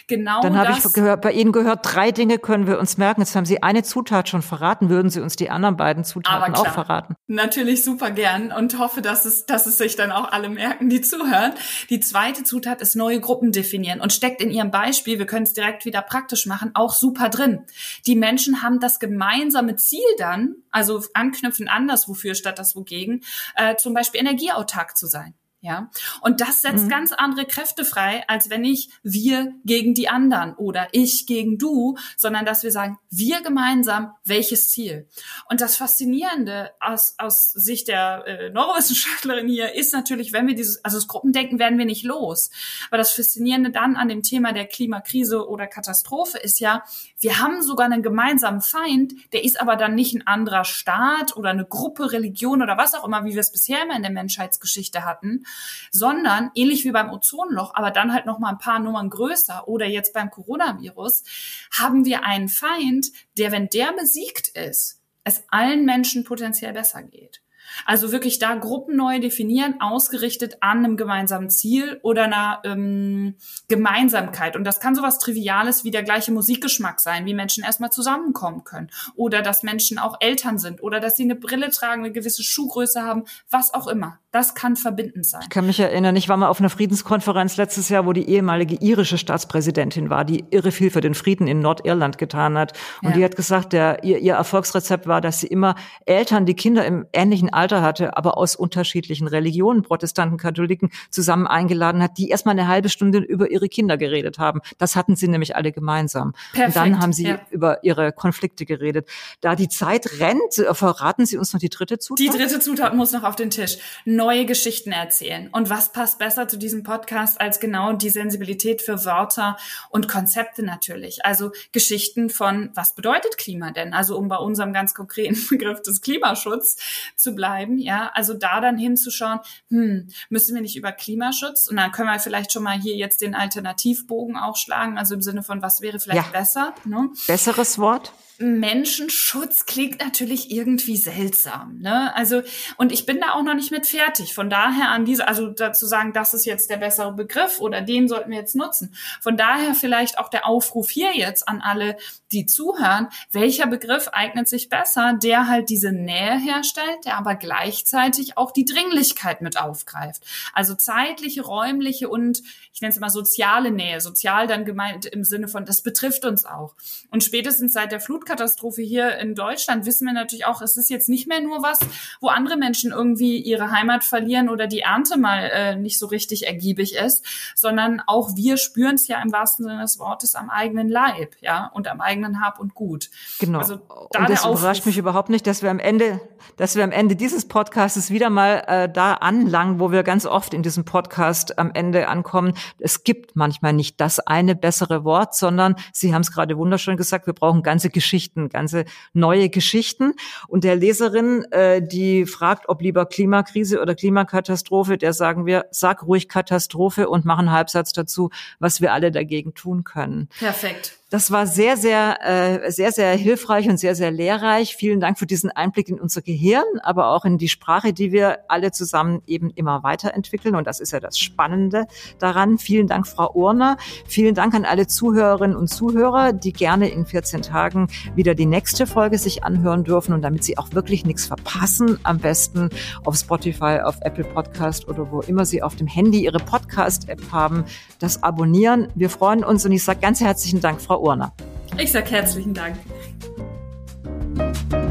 Genau 0.08 0.42
Dann 0.42 0.58
habe 0.58 0.74
ich 0.78 0.94
gehört, 0.94 1.22
bei 1.22 1.32
Ihnen 1.32 1.52
gehört, 1.52 1.80
drei 1.84 2.12
Dinge 2.12 2.40
können 2.40 2.66
wir 2.66 2.80
uns 2.80 2.98
merken. 2.98 3.22
Jetzt 3.22 3.36
haben 3.36 3.46
Sie 3.46 3.62
eine 3.62 3.84
Zutat 3.84 4.30
schon 4.30 4.42
verraten. 4.42 4.90
Würden 4.90 5.10
Sie 5.10 5.20
uns 5.20 5.36
die 5.36 5.50
anderen 5.50 5.78
beiden 5.78 6.04
Zutaten 6.04 6.56
auch 6.56 6.68
verraten? 6.68 7.16
Natürlich 7.28 7.84
super 7.84 8.12
gern 8.12 8.52
und 8.52 8.80
hoffe, 8.80 9.02
dass 9.02 9.26
es, 9.26 9.46
dass 9.46 9.66
es 9.68 9.78
sich 9.78 9.96
dann 9.96 10.12
auch 10.12 10.32
alle 10.32 10.50
merken, 10.50 10.90
die 10.90 11.02
zuhören. 11.02 11.54
Die 11.90 12.00
zweite 12.00 12.44
Zutat 12.44 12.82
ist 12.82 12.96
neue 12.96 13.20
Gruppen 13.20 13.52
definieren 13.52 14.00
und 14.00 14.14
steckt 14.14 14.42
in 14.42 14.50
Ihrem 14.50 14.72
Beispiel, 14.72 15.20
können 15.28 15.44
es 15.44 15.54
direkt 15.54 15.86
wieder 15.86 16.02
praktisch 16.02 16.48
machen, 16.48 16.72
auch 16.74 16.94
super 16.94 17.30
drin. 17.30 17.66
Die 18.06 18.16
Menschen 18.16 18.64
haben 18.64 18.80
das 18.80 19.00
gemeinsame 19.00 19.76
Ziel 19.76 20.00
dann, 20.18 20.56
also 20.72 21.04
anknüpfen 21.14 21.68
anders 21.68 22.08
wofür 22.08 22.34
statt 22.34 22.58
das 22.58 22.76
wogegen, 22.76 23.24
äh, 23.56 23.76
zum 23.76 23.94
Beispiel 23.94 24.22
energieautark 24.22 24.98
zu 24.98 25.06
sein. 25.06 25.36
Ja, 25.62 25.90
und 26.22 26.40
das 26.40 26.62
setzt 26.62 26.86
mhm. 26.86 26.90
ganz 26.90 27.12
andere 27.12 27.46
Kräfte 27.46 27.84
frei, 27.84 28.24
als 28.28 28.52
wenn 28.52 28.64
ich 28.64 28.92
wir 29.02 29.54
gegen 29.66 29.96
die 29.96 30.08
anderen 30.08 30.54
oder 30.54 30.88
ich 30.92 31.26
gegen 31.26 31.58
du, 31.58 31.98
sondern 32.16 32.46
dass 32.46 32.62
wir 32.62 32.72
sagen, 32.72 33.00
wir 33.10 33.42
gemeinsam, 33.42 34.14
welches 34.24 34.70
Ziel? 34.70 35.08
Und 35.50 35.60
das 35.60 35.76
Faszinierende 35.76 36.70
aus, 36.80 37.16
aus 37.18 37.52
Sicht 37.54 37.88
der 37.88 38.24
äh, 38.28 38.50
Neurowissenschaftlerin 38.52 39.48
hier 39.48 39.74
ist 39.74 39.94
natürlich, 39.94 40.32
wenn 40.32 40.46
wir 40.46 40.54
dieses, 40.54 40.86
also 40.86 40.98
das 40.98 41.08
Gruppendenken 41.08 41.58
werden 41.58 41.80
wir 41.80 41.86
nicht 41.86 42.04
los. 42.04 42.52
Aber 42.90 43.00
das 43.00 43.14
Faszinierende 43.14 43.72
dann 43.72 43.96
an 43.96 44.10
dem 44.10 44.22
Thema 44.22 44.54
der 44.54 44.68
Klimakrise 44.68 45.50
oder 45.50 45.66
Katastrophe 45.66 46.38
ist 46.38 46.60
ja, 46.60 46.84
wir 47.20 47.40
haben 47.40 47.64
sogar 47.64 47.88
einen 47.88 48.04
gemeinsamen 48.04 48.62
Feind, 48.62 49.14
der 49.34 49.44
ist 49.44 49.60
aber 49.60 49.76
dann 49.76 49.96
nicht 49.96 50.14
ein 50.14 50.28
anderer 50.28 50.66
Staat 50.66 51.36
oder 51.36 51.50
eine 51.50 51.66
Gruppe, 51.66 52.12
Religion 52.12 52.62
oder 52.62 52.78
was 52.78 52.94
auch 52.94 53.04
immer, 53.04 53.26
wie 53.26 53.34
wir 53.34 53.40
es 53.40 53.52
bisher 53.52 53.82
immer 53.82 53.96
in 53.96 54.04
der 54.04 54.12
Menschheitsgeschichte 54.12 55.04
hatten, 55.04 55.46
sondern 55.92 56.52
ähnlich 56.56 56.86
wie 56.86 56.92
beim 56.92 57.12
Ozonloch, 57.12 57.76
aber 57.76 57.92
dann 57.92 58.14
halt 58.14 58.26
noch 58.26 58.40
mal 58.40 58.50
ein 58.50 58.58
paar 58.58 58.80
Nummern 58.80 59.10
größer 59.10 59.68
oder 59.68 59.86
jetzt 59.86 60.14
beim 60.14 60.30
Coronavirus, 60.30 61.24
haben 61.72 62.06
wir 62.06 62.24
einen 62.24 62.50
Feind, 62.50 63.12
der, 63.38 63.52
wenn 63.52 63.70
der 63.70 63.94
besiegt 63.94 64.50
ist, 64.50 65.02
es 65.24 65.44
allen 65.50 65.86
Menschen 65.86 66.24
potenziell 66.24 66.74
besser 66.74 67.04
geht. 67.04 67.42
Also 67.86 68.12
wirklich 68.12 68.40
da 68.40 68.56
Gruppen 68.56 68.96
neu 68.96 69.20
definieren, 69.20 69.82
ausgerichtet 69.82 70.58
an 70.62 70.80
einem 70.80 70.98
gemeinsamen 70.98 71.50
Ziel 71.50 72.00
oder 72.02 72.24
einer 72.24 72.62
ähm, 72.64 73.36
Gemeinsamkeit. 73.68 74.56
Und 74.56 74.64
das 74.64 74.80
kann 74.80 74.96
sowas 74.96 75.20
Triviales 75.20 75.84
wie 75.84 75.92
der 75.92 76.04
gleiche 76.04 76.32
Musikgeschmack 76.32 77.00
sein, 77.00 77.26
wie 77.26 77.34
Menschen 77.34 77.64
erstmal 77.64 77.92
zusammenkommen 77.92 78.64
können. 78.64 78.90
Oder 79.16 79.42
dass 79.42 79.64
Menschen 79.64 80.00
auch 80.00 80.18
Eltern 80.20 80.58
sind 80.58 80.82
oder 80.82 81.00
dass 81.00 81.16
sie 81.16 81.24
eine 81.24 81.36
Brille 81.36 81.70
tragen, 81.70 82.04
eine 82.04 82.14
gewisse 82.14 82.44
Schuhgröße 82.44 83.04
haben, 83.04 83.26
was 83.50 83.74
auch 83.74 83.88
immer. 83.88 84.20
Das 84.38 84.54
kann 84.54 84.76
verbindend 84.76 85.26
sein. 85.26 85.42
Ich 85.42 85.50
kann 85.50 85.66
mich 85.66 85.80
erinnern, 85.80 86.16
ich 86.16 86.30
war 86.30 86.38
mal 86.38 86.48
auf 86.48 86.60
einer 86.60 86.70
Friedenskonferenz 86.70 87.58
letztes 87.58 87.90
Jahr, 87.90 88.06
wo 88.06 88.14
die 88.14 88.30
ehemalige 88.30 88.76
irische 88.76 89.18
Staatspräsidentin 89.18 90.12
war, 90.12 90.26
die 90.26 90.46
irre 90.52 90.72
viel 90.72 90.92
für 90.92 91.02
den 91.02 91.16
Frieden 91.16 91.48
in 91.48 91.60
Nordirland 91.60 92.20
getan 92.20 92.56
hat. 92.56 92.74
Und 93.02 93.10
ja. 93.10 93.16
die 93.16 93.24
hat 93.24 93.36
gesagt, 93.36 93.74
der, 93.74 94.04
ihr, 94.04 94.20
ihr 94.20 94.36
Erfolgsrezept 94.36 95.08
war, 95.08 95.22
dass 95.22 95.40
sie 95.40 95.48
immer 95.48 95.74
Eltern, 96.06 96.46
die 96.46 96.54
Kinder 96.54 96.86
im 96.86 97.08
ähnlichen 97.14 97.52
Alter 97.52 97.82
hatte, 97.82 98.16
aber 98.16 98.38
aus 98.38 98.56
unterschiedlichen 98.56 99.28
Religionen, 99.28 99.82
Protestanten, 99.82 100.38
Katholiken, 100.38 100.92
zusammen 101.10 101.48
eingeladen 101.48 102.04
hat, 102.04 102.20
die 102.20 102.30
erstmal 102.30 102.54
eine 102.54 102.68
halbe 102.68 102.90
Stunde 102.90 103.18
über 103.18 103.50
ihre 103.50 103.70
Kinder 103.70 103.98
geredet 103.98 104.38
haben. 104.38 104.62
Das 104.78 104.96
hatten 104.96 105.16
sie 105.16 105.30
nämlich 105.30 105.56
alle 105.56 105.72
gemeinsam. 105.72 106.34
Perfekt, 106.54 106.68
und 106.68 106.76
dann 106.76 107.02
haben 107.02 107.12
sie 107.12 107.26
ja. 107.26 107.40
über 107.50 107.84
ihre 107.84 108.12
Konflikte 108.12 108.68
geredet. 108.68 109.10
Da 109.42 109.56
die 109.56 109.68
Zeit 109.68 110.20
rennt, 110.20 110.64
verraten 110.74 111.26
Sie 111.26 111.38
uns 111.38 111.54
noch 111.54 111.60
die 111.60 111.70
dritte 111.70 111.98
Zutat? 111.98 112.24
Die 112.24 112.30
dritte 112.30 112.60
Zutat 112.60 112.94
muss 112.94 113.14
noch 113.14 113.24
auf 113.24 113.36
den 113.36 113.50
Tisch 113.50 113.80
neue 114.28 114.46
Geschichten 114.46 114.92
erzählen. 114.92 115.48
Und 115.54 115.70
was 115.70 115.94
passt 115.94 116.20
besser 116.20 116.50
zu 116.50 116.58
diesem 116.58 116.84
Podcast 116.84 117.40
als 117.40 117.62
genau 117.62 117.94
die 117.94 118.10
Sensibilität 118.10 118.82
für 118.82 119.06
Wörter 119.06 119.56
und 119.90 120.10
Konzepte 120.10 120.64
natürlich? 120.64 121.26
Also 121.26 121.54
Geschichten 121.72 122.30
von, 122.30 122.70
was 122.74 122.94
bedeutet 122.94 123.38
Klima 123.38 123.72
denn? 123.72 123.94
Also 123.94 124.18
um 124.18 124.28
bei 124.28 124.36
unserem 124.36 124.74
ganz 124.74 124.94
konkreten 124.94 125.40
Begriff 125.50 125.82
des 125.82 126.02
Klimaschutz 126.02 126.76
zu 127.16 127.36
bleiben, 127.36 127.78
ja, 127.78 128.12
also 128.16 128.34
da 128.34 128.60
dann 128.60 128.78
hinzuschauen, 128.78 129.40
hm, 129.70 130.10
müssen 130.28 130.54
wir 130.54 130.62
nicht 130.62 130.76
über 130.76 130.92
Klimaschutz? 130.92 131.68
Und 131.68 131.78
dann 131.78 131.94
können 131.94 132.10
wir 132.10 132.20
vielleicht 132.20 132.52
schon 132.52 132.64
mal 132.64 132.78
hier 132.78 132.98
jetzt 132.98 133.22
den 133.22 133.34
Alternativbogen 133.34 134.36
auch 134.36 134.58
schlagen, 134.58 134.98
also 134.98 135.16
im 135.16 135.22
Sinne 135.22 135.42
von, 135.42 135.62
was 135.62 135.80
wäre 135.80 136.02
vielleicht 136.02 136.34
ja. 136.34 136.38
besser? 136.38 136.76
Ne? 136.84 137.12
Besseres 137.28 137.80
Wort? 137.80 138.12
Menschenschutz 138.40 139.66
klingt 139.66 140.00
natürlich 140.00 140.52
irgendwie 140.52 140.98
seltsam, 140.98 141.80
ne? 141.80 142.16
Also 142.16 142.44
und 142.78 142.92
ich 142.92 143.06
bin 143.06 143.20
da 143.20 143.34
auch 143.34 143.42
noch 143.42 143.56
nicht 143.56 143.72
mit 143.72 143.86
fertig. 144.08 144.34
Von 144.34 144.50
daher 144.50 144.90
an 144.90 145.06
diese, 145.06 145.28
also 145.28 145.48
dazu 145.48 145.86
sagen, 145.86 146.14
das 146.14 146.34
ist 146.34 146.46
jetzt 146.46 146.70
der 146.70 146.78
bessere 146.78 147.14
Begriff 147.14 147.60
oder 147.60 147.82
den 147.82 148.08
sollten 148.08 148.32
wir 148.32 148.38
jetzt 148.38 148.56
nutzen. 148.56 148.94
Von 149.22 149.38
daher 149.38 149.74
vielleicht 149.74 150.20
auch 150.20 150.30
der 150.30 150.46
Aufruf 150.46 150.90
hier 150.90 151.16
jetzt 151.16 151.48
an 151.48 151.62
alle, 151.62 151.98
die 152.34 152.46
zuhören, 152.46 153.08
welcher 153.32 153.68
Begriff 153.68 154.10
eignet 154.10 154.50
sich 154.50 154.70
besser, 154.70 155.14
der 155.22 155.48
halt 155.48 155.70
diese 155.70 155.94
Nähe 155.94 156.38
herstellt, 156.38 157.06
der 157.06 157.18
aber 157.18 157.36
gleichzeitig 157.36 158.38
auch 158.38 158.52
die 158.52 158.66
Dringlichkeit 158.66 159.42
mit 159.42 159.60
aufgreift. 159.60 160.24
Also 160.54 160.76
zeitliche, 160.76 161.44
räumliche 161.44 162.10
und 162.10 162.44
ich 162.74 162.82
nenne 162.82 162.92
es 162.92 162.98
immer 162.98 163.10
soziale 163.10 163.72
Nähe. 163.72 164.02
Sozial 164.02 164.46
dann 164.48 164.66
gemeint 164.66 165.06
im 165.06 165.24
Sinne 165.24 165.48
von, 165.48 165.66
das 165.66 165.82
betrifft 165.82 166.26
uns 166.26 166.46
auch. 166.46 166.76
Und 167.10 167.24
spätestens 167.24 167.74
seit 167.74 167.92
der 167.92 168.00
Flut 168.00 168.18
Flutkatastrophe 168.18 168.82
hier 168.82 169.18
in 169.20 169.36
Deutschland 169.36 169.86
wissen 169.86 170.06
wir 170.06 170.14
natürlich 170.14 170.46
auch, 170.46 170.62
es 170.62 170.76
ist 170.76 170.90
jetzt 170.90 171.08
nicht 171.08 171.28
mehr 171.28 171.40
nur 171.40 171.62
was, 171.62 171.80
wo 172.20 172.30
andere 172.30 172.58
Menschen 172.58 172.92
irgendwie 172.92 173.38
ihre 173.38 173.72
Heimat 173.72 173.97
verlieren 174.04 174.50
oder 174.50 174.68
die 174.68 174.82
Ernte 174.82 175.18
mal 175.18 175.50
äh, 175.54 175.76
nicht 175.76 176.00
so 176.00 176.08
richtig 176.08 176.48
ergiebig 176.48 176.96
ist, 176.96 177.26
sondern 177.56 178.02
auch 178.06 178.36
wir 178.36 178.58
spüren 178.58 178.96
es 178.96 179.08
ja 179.08 179.22
im 179.22 179.32
wahrsten 179.32 179.66
Sinne 179.66 179.82
des 179.82 180.00
Wortes 180.00 180.36
am 180.36 180.50
eigenen 180.50 180.90
Leib, 180.90 181.36
ja, 181.42 181.72
und 181.74 181.88
am 181.88 182.02
eigenen 182.02 182.42
Hab 182.42 182.60
und 182.60 182.74
Gut. 182.76 183.10
Genau. 183.40 183.60
Also, 183.60 183.80
da 184.12 184.20
und 184.20 184.30
das 184.30 184.46
überrascht 184.46 184.86
mich 184.86 184.98
überhaupt 184.98 185.30
nicht, 185.30 185.48
dass 185.48 185.64
wir 185.64 185.72
am 185.72 185.80
Ende, 185.80 186.20
dass 186.58 186.76
wir 186.76 186.84
am 186.84 186.92
Ende 186.92 187.16
dieses 187.16 187.48
Podcasts 187.48 188.10
wieder 188.10 188.30
mal 188.30 188.64
äh, 188.68 188.90
da 188.90 189.14
anlangen, 189.14 189.80
wo 189.80 189.92
wir 189.92 190.04
ganz 190.04 190.26
oft 190.26 190.54
in 190.54 190.64
diesem 190.64 190.86
Podcast 190.86 191.58
am 191.60 191.72
Ende 191.74 192.08
ankommen. 192.08 192.54
Es 192.80 193.04
gibt 193.04 193.36
manchmal 193.36 193.74
nicht 193.74 194.00
das 194.00 194.20
eine 194.20 194.56
bessere 194.56 195.04
Wort, 195.04 195.36
sondern 195.36 195.76
Sie 195.94 196.14
haben 196.14 196.22
es 196.22 196.32
gerade 196.32 196.58
wunderschön 196.58 196.98
gesagt, 196.98 197.26
wir 197.26 197.34
brauchen 197.34 197.64
ganze 197.64 197.90
Geschichten 197.90 198.08
Geschichten, 198.08 198.50
ganze 198.50 198.86
neue 199.14 199.50
Geschichten. 199.50 200.14
Und 200.48 200.64
der 200.64 200.76
Leserin, 200.76 201.44
äh, 201.52 201.82
die 201.82 202.26
fragt, 202.26 202.70
ob 202.70 202.82
lieber 202.82 203.06
Klimakrise 203.06 203.82
oder 203.88 203.96
Klimakatastrophe, 203.96 204.98
der 204.98 205.14
sagen 205.14 205.46
wir, 205.46 205.66
sag 205.72 206.06
ruhig 206.06 206.28
Katastrophe 206.28 207.08
und 207.08 207.24
machen 207.24 207.52
Halbsatz 207.52 207.94
dazu, 207.94 208.30
was 208.60 208.82
wir 208.82 208.92
alle 208.92 209.12
dagegen 209.12 209.54
tun 209.54 209.86
können. 209.86 210.28
Perfekt. 210.38 210.98
Das 211.10 211.32
war 211.32 211.48
sehr, 211.48 211.78
sehr, 211.78 212.18
äh, 212.22 212.70
sehr, 212.70 212.92
sehr 212.92 213.12
hilfreich 213.16 213.70
und 213.70 213.80
sehr, 213.80 213.96
sehr 213.96 214.12
lehrreich. 214.12 214.76
Vielen 214.76 215.00
Dank 215.00 215.18
für 215.18 215.26
diesen 215.26 215.50
Einblick 215.50 215.88
in 215.88 216.02
unser 216.02 216.22
Gehirn, 216.22 216.66
aber 216.84 217.12
auch 217.12 217.24
in 217.24 217.38
die 217.38 217.48
Sprache, 217.48 217.94
die 217.94 218.12
wir 218.12 218.40
alle 218.50 218.72
zusammen 218.72 219.22
eben 219.26 219.50
immer 219.52 219.84
weiterentwickeln. 219.84 220.54
Und 220.54 220.68
das 220.68 220.82
ist 220.82 220.92
ja 220.92 221.00
das 221.00 221.18
Spannende 221.18 221.86
daran. 222.20 222.58
Vielen 222.58 222.88
Dank, 222.88 223.08
Frau 223.08 223.32
Urner. 223.32 223.78
Vielen 224.06 224.36
Dank 224.36 224.54
an 224.54 224.66
alle 224.66 224.86
Zuhörerinnen 224.88 225.56
und 225.56 225.70
Zuhörer, 225.70 226.34
die 226.34 226.52
gerne 226.52 226.90
in 226.90 227.06
14 227.06 227.42
Tagen 227.42 227.88
wieder 228.16 228.36
die 228.36 228.46
nächste 228.46 228.86
Folge 228.86 229.18
sich 229.18 229.46
anhören 229.46 229.86
dürfen. 229.86 230.12
Und 230.12 230.24
damit 230.24 230.44
Sie 230.44 230.58
auch 230.58 230.74
wirklich 230.74 231.06
nichts 231.06 231.26
verpassen, 231.26 232.00
am 232.04 232.18
besten 232.18 232.70
auf 233.06 233.16
Spotify, 233.16 233.80
auf 233.82 233.96
Apple 234.02 234.26
Podcast 234.26 234.90
oder 234.90 235.10
wo 235.10 235.22
immer 235.22 235.46
Sie 235.46 235.64
auf 235.64 235.78
dem 235.78 235.88
Handy 235.88 236.26
Ihre 236.26 236.40
Podcast-App 236.40 237.32
haben, 237.32 237.64
das 238.00 238.24
abonnieren. 238.24 238.90
Wir 238.94 239.10
freuen 239.10 239.46
uns 239.46 239.66
und 239.66 239.72
ich 239.72 239.86
sage 239.86 240.02
ganz 240.02 240.20
herzlichen 240.20 240.60
Dank, 240.60 240.82
Frau 240.82 240.97
Urner. 241.02 241.34
Ich 241.78 241.92
sage 241.92 242.10
herzlichen 242.12 242.54
Dank. 242.54 242.78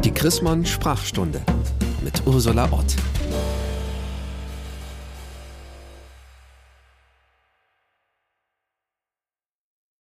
Die 0.03 0.11
Chrismon 0.11 0.65
Sprachstunde 0.65 1.41
mit 2.03 2.27
Ursula 2.27 2.69
Ott. 2.73 2.95